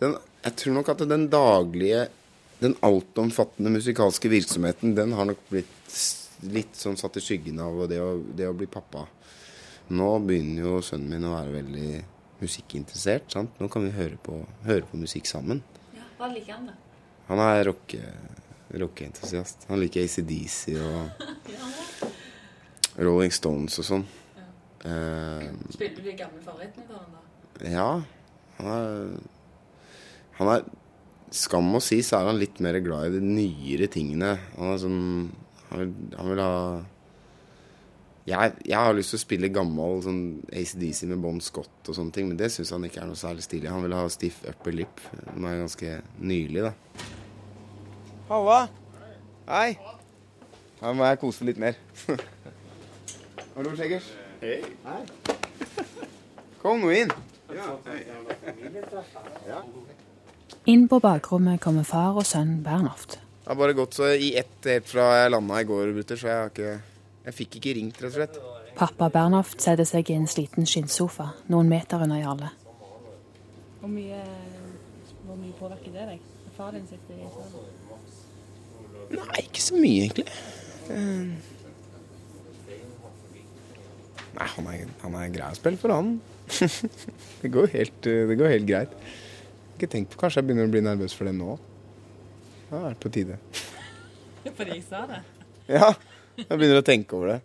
Den, 0.00 0.16
jeg 0.44 0.56
tror 0.62 0.74
nok 0.78 0.88
at 0.94 0.98
den 1.10 1.28
daglige, 1.30 2.06
den 2.60 2.76
altomfattende 2.86 3.70
musikalske 3.70 4.28
virksomheten, 4.30 4.96
den 4.96 5.12
har 5.12 5.24
nok 5.30 5.38
blitt 5.50 5.98
litt 6.42 6.76
sånn 6.78 6.96
satt 6.96 7.16
i 7.16 7.22
skyggen 7.24 7.58
av 7.60 7.82
det 7.90 7.98
å, 8.00 8.14
det 8.36 8.46
å 8.48 8.54
bli 8.56 8.66
pappa. 8.70 9.06
Nå 9.90 10.08
begynner 10.24 10.62
jo 10.68 10.80
sønnen 10.86 11.10
min 11.10 11.26
å 11.28 11.34
være 11.34 11.52
veldig 11.58 11.90
musikkinteressert. 12.40 13.26
sant? 13.32 13.56
Nå 13.60 13.68
kan 13.68 13.84
vi 13.84 13.90
høre 13.96 14.16
på, 14.22 14.38
høre 14.64 14.86
på 14.88 14.96
musikk 15.00 15.26
sammen. 15.28 15.62
Ja, 15.96 16.06
Hva 16.18 16.30
liker 16.32 16.54
han, 16.56 16.70
da? 16.70 16.76
Han 17.28 17.38
er 17.44 17.64
rocke- 17.68 18.14
rockeentusiast. 18.70 19.66
Han 19.68 19.80
liker 19.82 20.04
ACDC 20.06 20.76
og 20.78 21.26
Rolling 23.04 23.32
Stones 23.34 23.78
og 23.82 23.86
sånn. 23.86 24.06
Eh, 24.80 25.50
Spiller 25.74 25.98
du 25.98 26.06
de 26.06 26.14
gamle 26.16 26.40
favorittene 26.44 26.86
for 26.88 27.02
han 27.02 27.12
da? 27.18 27.68
ja. 27.68 27.90
Han 28.60 28.68
er, 28.68 29.20
han 30.38 30.48
er 30.54 30.64
Skam 31.32 31.68
å 31.78 31.80
si, 31.84 32.00
så 32.02 32.18
er 32.18 32.26
han 32.26 32.40
litt 32.40 32.58
mer 32.64 32.74
glad 32.82 33.06
i 33.06 33.12
de 33.14 33.20
nyere 33.22 33.86
tingene. 33.92 34.32
Han 34.56 34.72
er 34.72 34.80
sånn 34.82 35.02
Han 35.70 35.82
vil, 35.82 35.92
han 36.18 36.30
vil 36.30 36.42
ha 36.44 36.54
jeg, 38.28 38.52
jeg 38.68 38.76
har 38.78 38.94
lyst 38.94 39.14
til 39.14 39.18
å 39.18 39.22
spille 39.22 39.48
gammel 39.50 40.02
sånn 40.04 40.20
ACDC 40.52 41.06
med 41.10 41.22
Bon 41.22 41.38
Scott 41.42 41.88
og 41.88 41.96
sånne 41.96 42.14
ting, 42.14 42.28
men 42.28 42.38
det 42.38 42.50
syns 42.52 42.70
han 42.74 42.84
ikke 42.86 43.00
er 43.02 43.08
noe 43.08 43.18
særlig 43.18 43.46
stilig. 43.46 43.70
Han 43.72 43.82
vil 43.86 43.96
ha 43.96 44.04
stiff 44.12 44.42
upper 44.46 44.76
lip. 44.76 45.00
Den 45.32 45.46
er 45.48 45.62
ganske 45.62 45.96
nylig, 46.20 46.68
da. 46.68 46.74
Halla! 48.28 48.60
Hei! 49.48 49.72
Her 50.80 50.94
må 50.96 51.08
jeg 51.08 51.20
kose 51.20 51.48
litt 51.48 51.58
mer. 51.60 51.80
Hallo, 53.56 53.72
Skjeggers. 53.74 54.12
Hei. 54.44 54.60
Hei. 54.84 55.00
Kom 56.60 56.84
nå 56.84 56.92
inn. 56.94 57.10
Inn 60.70 60.86
på 60.92 61.00
bakrommet 61.02 61.60
kommer 61.64 61.88
far 61.88 62.20
og 62.20 62.28
sønn 62.28 62.60
Bernhoft. 62.64 63.18
Det 63.50 63.54
har 63.56 63.58
bare 63.58 63.72
gått 63.74 63.94
så 63.94 64.06
i 64.14 64.36
ett 64.38 64.62
helt 64.70 64.86
fra 64.86 65.04
jeg 65.18 65.30
landa 65.34 65.56
i 65.58 65.64
går, 65.66 65.88
gutter, 65.96 66.14
så 66.14 66.28
jeg 66.28 66.36
har 66.38 66.50
ikke 66.52 66.74
Jeg 67.24 67.34
fikk 67.34 67.54
ikke 67.58 67.72
ringt, 67.74 67.96
rett 67.98 68.12
og 68.12 68.14
slett. 68.14 68.36
Pappa 68.78 69.08
Bernhoft 69.10 69.58
setter 69.58 69.88
seg 69.90 70.06
i 70.06 70.14
en 70.14 70.28
sliten 70.30 70.68
skinnsofa 70.70 71.24
noen 71.50 71.66
meter 71.66 72.04
unna 72.04 72.20
Jarle. 72.20 72.46
Hvor 73.80 73.90
mye, 73.90 74.20
hvor 75.24 75.34
mye 75.40 75.50
påvirker 75.58 75.96
det 75.96 76.04
deg? 76.12 76.28
Far 76.54 76.70
din 76.76 76.86
sitter 76.86 77.18
i 77.18 77.26
salen? 77.32 77.64
Nei, 79.16 79.42
ikke 79.42 79.64
så 79.64 79.80
mye, 79.82 80.04
egentlig. 80.04 80.26
Eh, 80.94 81.24
Nei, 84.36 84.46
han 84.54 84.70
er, 84.76 84.94
han 85.02 85.16
er 85.24 85.34
grei 85.34 85.48
å 85.50 85.58
spille 85.58 85.82
for, 85.82 85.96
han. 85.96 86.20
det, 87.42 87.50
går 87.50 87.74
helt, 87.74 87.98
eh, 88.06 88.30
det 88.30 88.38
går 88.38 88.54
helt 88.54 88.70
greit. 88.70 88.94
Ikke 89.74 89.90
tenkt 89.90 90.14
på, 90.14 90.22
Kanskje 90.22 90.38
jeg 90.38 90.52
begynner 90.52 90.70
å 90.70 90.74
bli 90.76 90.86
nervøs 90.86 91.18
for 91.18 91.26
det 91.26 91.34
nå. 91.34 91.58
Det 92.70 92.76
har 92.78 92.84
vært 92.86 93.00
på 93.02 93.10
tide. 93.10 93.36
Fordi 94.46 94.76
jeg 94.76 94.84
sa 94.86 95.02
det? 95.10 95.16
Ja, 95.66 95.88
jeg 96.38 96.46
begynner 96.54 96.78
å 96.78 96.86
tenke 96.86 97.16
over 97.18 97.32
det. 97.32 97.40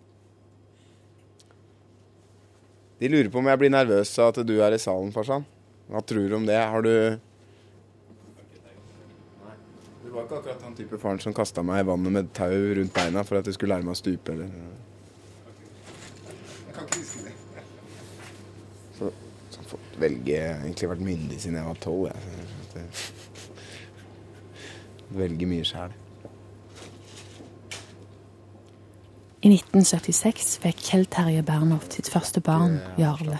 De 3.01 3.09
lurer 3.09 3.31
på 3.33 3.41
om 3.41 3.49
jeg 3.49 3.59
blir 3.63 3.73
nervøs 3.73 4.11
av 4.21 4.29
at 4.31 4.45
du 4.45 4.53
er 4.61 4.75
i 4.77 4.79
salen, 4.79 5.09
farsan. 5.15 5.43
Hva 5.89 6.01
tror 6.05 6.29
du 6.29 6.35
om 6.37 6.45
det? 6.45 6.59
Har 6.61 6.85
du 6.85 6.93
Du 10.05 10.11
var 10.13 10.23
ikke 10.29 10.37
akkurat 10.37 10.61
den 10.61 10.77
type 10.77 11.01
faren 11.01 11.19
som 11.19 11.33
kasta 11.35 11.65
meg 11.65 11.81
i 11.81 11.87
vannet 11.89 12.13
med 12.13 12.29
tau 12.37 12.53
rundt 12.77 12.93
beina 12.95 13.25
for 13.25 13.41
at 13.41 13.49
jeg 13.49 13.57
skulle 13.57 13.73
lære 13.75 13.89
meg 13.89 13.97
å 13.97 13.99
stupe, 13.99 14.31
eller 14.31 14.47
Jeg 16.69 16.77
kan 16.77 16.85
ikke 16.85 17.01
huske 17.01 17.25
det. 17.25 17.33
Så, 18.95 19.09
så 19.09 19.57
har 19.57 19.65
jeg 19.65 19.71
fått 19.73 19.99
velge 20.05 20.39
egentlig 20.45 20.93
vært 20.93 21.05
myndig 21.09 21.41
siden 21.41 21.59
jeg 21.59 21.67
var 21.73 21.81
tolv, 21.83 22.07
jeg. 22.13 22.85
Det- 25.09 25.17
Velge 25.17 25.45
mye 25.45 25.63
sjæl. 25.63 25.91
I 29.45 29.49
1976 29.49 30.57
fikk 30.63 30.79
Kjell 30.81 31.05
Terje 31.05 31.43
Bernhoft 31.45 31.93
sitt 31.93 32.09
første 32.09 32.41
barn, 32.41 32.79
Jarle. 32.97 33.37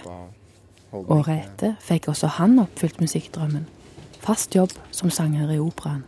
Året 0.92 1.40
etter 1.42 1.74
fikk 1.82 2.06
også 2.12 2.28
han 2.38 2.58
oppfylt 2.62 3.00
musikkdrømmen. 3.02 3.66
Fast 4.22 4.54
jobb 4.54 4.70
som 4.94 5.10
sanger 5.10 5.50
i 5.50 5.58
operaen. 5.58 6.04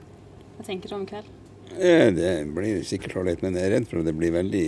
Hva 0.56 0.64
tenker 0.66 0.88
du 0.88 0.94
om 0.94 1.06
kveld? 1.06 1.26
Eh, 1.78 2.10
Det 2.14 2.54
blir 2.54 2.82
sikkert 2.84 3.16
ålreit, 3.16 3.42
men 3.42 3.54
jeg 3.54 3.64
er 3.66 3.74
redd 3.76 3.88
for 3.88 3.98
at 3.98 4.04
det 4.06 4.16
blir 4.16 4.30
veldig 4.32 4.64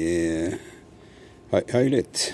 eh, 1.53 1.63
høylytt. 1.73 2.33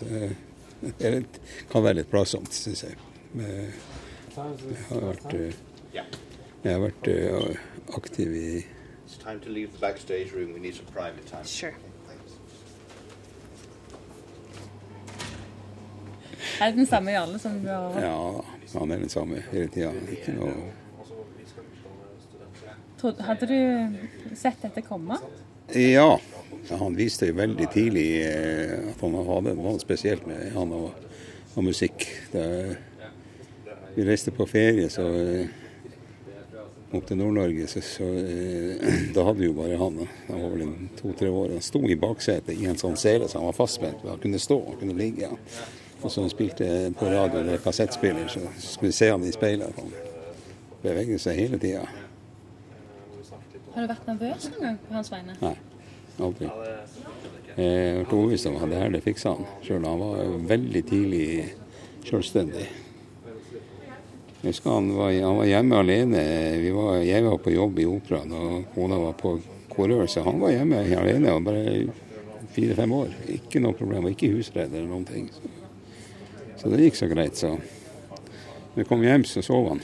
Det 0.00 1.02
er 1.02 1.24
kan 1.70 1.82
være 1.82 1.94
litt 2.00 2.10
plagsomt, 2.10 2.50
syns 2.54 2.82
jeg. 2.86 2.96
Det 3.34 3.74
har 4.36 5.00
vært, 5.00 5.34
eh, 5.34 6.04
jeg 6.64 6.74
har 6.74 6.80
vært 6.82 7.08
eh, 7.12 7.60
aktiv 7.96 8.34
i. 8.34 8.48
Sure. 11.48 11.74
Er 16.58 16.72
det 16.72 16.80
den 16.80 16.86
samme 16.90 17.12
Jarle 17.14 17.38
som 17.38 17.54
du 17.62 17.68
har 17.70 18.00
Ja, 18.02 18.44
han 18.74 18.90
er 18.90 19.02
den 19.04 19.12
samme 19.12 19.42
hele 19.52 19.68
tida. 19.70 19.92
Ikke 20.10 20.34
noe 20.34 20.54
Hadde 23.22 23.46
du 23.46 24.34
sett 24.34 24.58
dette 24.64 24.82
komme? 24.82 25.20
Ja. 25.70 26.08
ja, 26.18 26.76
han 26.80 26.96
viste 26.98 27.28
jo 27.28 27.36
veldig 27.38 27.68
tidlig 27.70 28.06
eh, 28.26 28.88
at 28.90 29.04
han 29.04 29.14
hadde 29.28 29.54
noe 29.54 29.78
spesielt 29.78 30.26
med 30.26 30.48
han 30.56 30.72
og, 30.74 30.96
og 31.54 31.66
musikk. 31.68 32.08
Da 32.32 32.42
vi 33.94 34.06
reiste 34.08 34.34
på 34.34 34.48
ferie 34.50 34.88
så 34.90 35.06
eh, 35.14 35.67
opp 36.92 37.06
til 37.08 37.18
Nord-Norge, 37.20 37.66
så, 37.68 37.82
så 37.84 38.06
eh, 38.22 38.86
da 39.14 39.24
hadde 39.26 39.42
vi 39.42 39.50
jo 39.50 39.56
bare 39.56 39.76
han. 39.80 40.00
Han 40.28 40.42
var 40.42 40.54
vel 40.54 40.72
to-tre 41.00 41.28
år. 41.28 41.52
Han 41.56 41.64
sto 41.64 41.82
i 41.84 41.98
baksetet 42.00 42.56
i 42.56 42.68
en 42.70 42.80
sånn 42.80 42.96
sele 43.00 43.28
så 43.28 43.40
han 43.40 43.48
var 43.50 43.58
fastspent. 43.58 44.06
Han 44.08 44.22
kunne 44.22 44.40
stå, 44.42 44.58
han 44.70 44.80
kunne 44.80 44.96
ligge. 44.98 45.28
Ja. 45.28 45.68
Og 45.98 46.12
så 46.14 46.22
han 46.22 46.30
spilte 46.30 46.66
på 46.98 47.10
radio 47.10 47.40
eller 47.42 47.58
kassettspiller, 47.62 48.28
så 48.30 48.44
skulle 48.62 48.92
vi 48.92 48.98
se 49.00 49.10
han 49.10 49.24
i 49.26 49.32
speilet. 49.34 49.80
Han 49.80 49.90
beveget 50.82 51.24
seg 51.24 51.40
hele 51.40 51.58
tida. 51.58 51.82
Har 53.74 53.84
du 53.84 53.90
vært 53.90 54.06
nervøs 54.06 54.46
noen 54.52 54.64
gang 54.64 54.78
på 54.86 54.94
hans 54.94 55.10
vegne? 55.12 55.34
Nei, 55.42 55.54
aldri. 56.22 56.50
Jeg 57.58 58.04
ble 58.06 58.14
overbevist 58.14 58.46
om 58.46 58.60
at 58.60 58.70
det 58.70 58.78
her 58.78 58.92
det 58.94 59.02
fiksa 59.02 59.34
han 59.34 59.48
sjøl. 59.66 59.86
Han 59.86 60.02
var 60.04 60.36
veldig 60.54 60.82
tidlig 60.86 61.26
selvstendig. 62.06 62.68
Jeg 64.38 64.52
husker 64.52 64.70
han 64.70 64.92
var, 64.94 65.10
han 65.10 65.38
var 65.40 65.48
hjemme 65.50 65.78
alene. 65.82 66.20
Vi 66.62 66.70
var, 66.70 66.98
jeg 67.02 67.24
var 67.24 67.40
på 67.42 67.50
jobb 67.50 67.78
i 67.82 67.86
operaen, 67.90 68.34
og 68.38 68.68
kona 68.74 68.98
var 69.02 69.16
på 69.18 69.32
korør, 69.72 70.06
han 70.24 70.38
var 70.42 70.52
hjemme 70.54 70.82
alene 71.00 71.32
og 71.34 71.42
bare 71.46 71.62
fire-fem 72.54 72.92
år. 72.94 73.16
Ikke 73.34 73.62
noe 73.62 73.74
problem, 73.78 74.06
ikke 74.12 74.30
husredd 74.36 74.70
eller 74.74 74.86
noen 74.90 75.06
ting. 75.08 75.26
Så, 75.34 75.50
så 76.60 76.70
det 76.70 76.84
gikk 76.86 77.00
så 77.00 77.08
greit. 77.10 77.38
Så 77.38 77.50
når 77.56 78.84
jeg 78.84 78.88
kom 78.90 79.02
hjem, 79.02 79.26
så 79.26 79.42
sov 79.42 79.72
han 79.72 79.82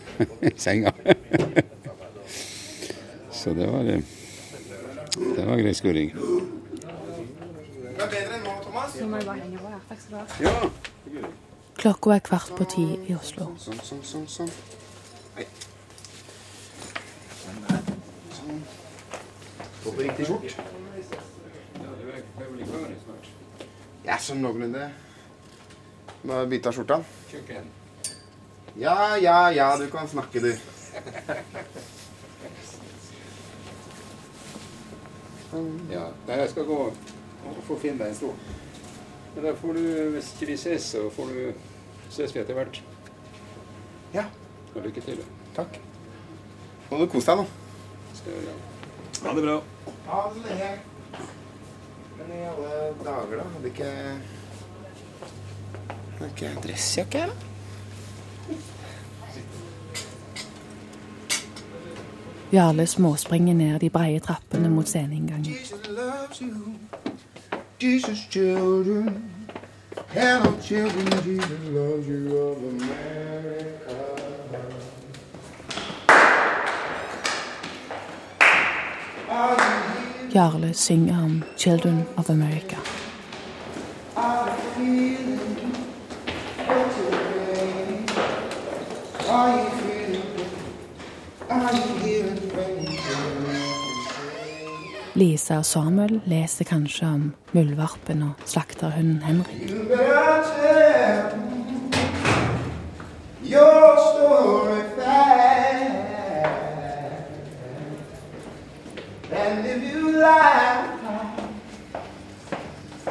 i 0.50 0.54
senga. 0.54 0.94
så 3.40 3.54
det 3.58 3.66
var, 3.72 3.90
eh, 3.90 4.14
det 5.18 5.48
var 5.50 5.64
grei 5.64 5.74
skuring. 5.74 6.14
Nå 8.96 9.10
må 9.10 9.18
jeg 9.18 9.26
bare 9.26 9.40
henge 9.42 9.58
på 9.58 9.68
her. 9.68 9.82
Takk 9.90 10.00
skal 10.00 10.14
du 10.14 10.18
ha. 10.22 10.26
Ja. 10.46 11.55
Klokka 11.76 12.14
er 12.14 12.22
kvart 12.24 12.52
på 12.56 12.64
ti 12.64 12.84
i 13.08 13.14
Oslo. 13.14 13.50
Sånn, 13.60 13.80
sånn, 13.84 14.02
sånn. 14.02 14.26
sånn. 14.32 14.50
Sånn. 18.32 18.62
Gå 19.84 19.92
på 19.92 20.06
riktig 20.06 20.26
skjort. 20.30 20.56
Ja, 24.06 24.16
sånn 24.22 24.40
noenlunde. 24.40 24.88
Må 26.26 26.40
bytte 26.48 26.72
av 26.72 26.78
skjorta. 26.78 27.00
Ja, 28.80 29.16
ja, 29.20 29.38
ja, 29.52 29.68
du 29.76 29.86
kan 29.92 30.08
snakke, 30.08 30.40
du. 30.40 30.52
Ja, 35.92 36.08
nei, 36.26 36.36
jeg 36.40 36.50
skal 36.50 36.66
gå 36.68 36.80
og 36.88 37.60
få 37.68 37.76
finne 37.80 38.02
deg 38.02 38.10
en 38.10 38.18
stol. 38.18 38.34
Men 39.34 39.44
da 39.44 39.52
får 39.60 39.76
du, 39.76 39.86
hvis 40.16 40.32
ikke 40.34 40.48
vi 40.50 40.56
ses, 40.60 40.90
så 40.96 41.06
får 41.12 41.32
du 41.32 41.65
ses 42.10 42.34
vi 42.34 42.40
etter 42.40 42.54
hvert. 42.56 42.82
Ja. 44.14 44.24
Og 44.74 44.82
lykke 44.84 45.00
til. 45.00 45.22
Takk. 45.56 45.80
Nå 46.90 46.96
Må 46.96 47.04
du 47.04 47.10
kose 47.10 47.32
deg 47.32 47.42
nå. 47.42 47.46
Skal 48.14 48.32
jeg 48.32 48.46
gjøre. 48.46 48.60
Ha 49.24 49.34
det 49.36 49.44
bra. 49.46 49.56
Ha 50.06 50.22
det. 50.36 50.70
Men 52.16 52.32
i 52.32 52.42
alle 52.50 52.70
dager, 53.04 53.36
da? 53.40 53.48
Hadde 53.56 53.68
ikke 53.72 53.90
Hadde 56.16 56.30
ikke 56.32 56.54
dressjakke 56.64 57.24
her, 57.24 57.34
da? 57.34 57.36
Jarle 62.52 62.86
småspringer 62.86 63.54
ned 63.54 63.80
de 63.82 63.90
breie 63.90 64.20
trappene 64.22 64.70
mot 64.70 64.88
sceneinngangen. 64.88 65.50
Hello 70.14 70.56
children, 70.62 71.06
Jesus 71.24 71.60
loves 71.70 72.06
you 72.08 72.38
of 72.38 72.58
America. 72.58 73.96
Jarle 80.32 80.74
synger 80.74 81.22
om 81.22 81.42
'Children 81.56 82.04
of 82.16 82.30
America'. 82.30 82.95
Lisa 95.46 95.60
og 95.60 95.66
Samuel 95.66 96.20
leser 96.26 96.66
kanskje 96.66 97.06
om 97.06 97.26
muldvarpen 97.54 98.22
og 98.26 98.48
slakterhunden 98.50 99.22
Henrik. 99.22 99.46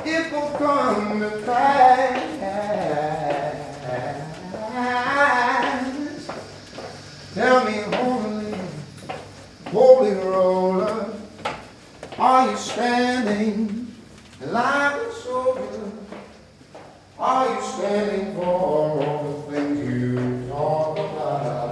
It 0.08 0.32
will 0.32 0.50
come 0.58 1.20
to 1.22 1.30
pass. 1.46 2.26
Tell 7.34 7.66
me, 7.66 7.78
holy, 7.96 8.54
holy 9.72 10.14
roller, 10.16 11.05
you 12.52 12.58
standing 12.58 13.86
Life 14.42 15.00
is 15.08 15.28
over. 15.28 15.92
Are 17.18 17.56
you 17.56 17.62
standing 17.62 18.36
for 18.36 18.46
all 18.46 19.24
the 19.24 19.52
things 19.52 19.80
you 19.80 20.50
talk 20.50 21.00
about? 21.00 21.66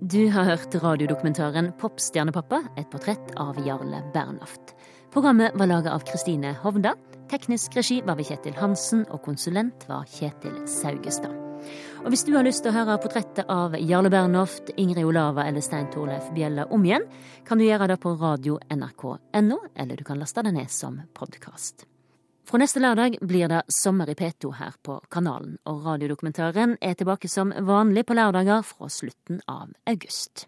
Du 0.00 0.30
har 0.30 0.44
hørt 0.44 0.74
radiodokumentaren 0.74 1.72
Popstjernepappa, 1.78 2.62
et 2.76 2.90
portrett 2.90 3.32
av 3.36 3.66
Jarle 3.66 4.02
Bernhoft. 4.14 4.74
Programmet 5.12 5.52
var 5.54 5.66
laget 5.66 5.92
av 5.92 5.98
Kristine 5.98 6.56
Hovda. 6.62 6.94
Teknisk 7.30 7.76
regi 7.76 8.02
var 8.02 8.16
ved 8.16 8.28
Kjetil 8.28 8.54
Hansen, 8.60 9.06
og 9.10 9.22
konsulent 9.24 9.86
var 9.88 10.04
Kjetil 10.10 10.62
Saugestad. 10.70 11.34
Og 12.04 12.12
hvis 12.12 12.22
du 12.26 12.34
har 12.36 12.46
lyst 12.46 12.62
til 12.62 12.70
å 12.70 12.76
høre 12.76 12.98
portrettet 13.02 13.48
av 13.50 13.74
Jarle 13.80 14.10
Bernhoft, 14.12 14.70
Ingrid 14.76 15.06
Olava 15.08 15.46
eller 15.48 15.64
Stein 15.64 15.88
Torleif 15.90 16.28
Bjella 16.36 16.68
om 16.70 16.84
igjen, 16.86 17.06
kan 17.46 17.58
du 17.58 17.66
gjøre 17.66 17.88
det 17.90 17.98
på 18.02 18.14
radio 18.20 18.60
nrk.no, 18.70 19.58
eller 19.74 19.96
du 19.96 20.04
kan 20.06 20.20
laste 20.22 20.44
det 20.46 20.54
ned 20.54 20.70
som 20.70 21.00
podkast. 21.16 21.86
Fra 22.46 22.60
neste 22.62 22.78
lørdag 22.78 23.16
blir 23.26 23.50
det 23.50 23.64
Sommer 23.74 24.12
i 24.12 24.14
P2 24.14 24.52
her 24.60 24.76
på 24.86 25.00
kanalen, 25.10 25.56
og 25.66 25.82
radiodokumentaren 25.88 26.76
er 26.78 26.94
tilbake 26.94 27.30
som 27.30 27.50
vanlig 27.50 28.06
på 28.06 28.14
lørdager 28.14 28.62
fra 28.62 28.90
slutten 28.92 29.40
av 29.50 29.72
august. 29.90 30.46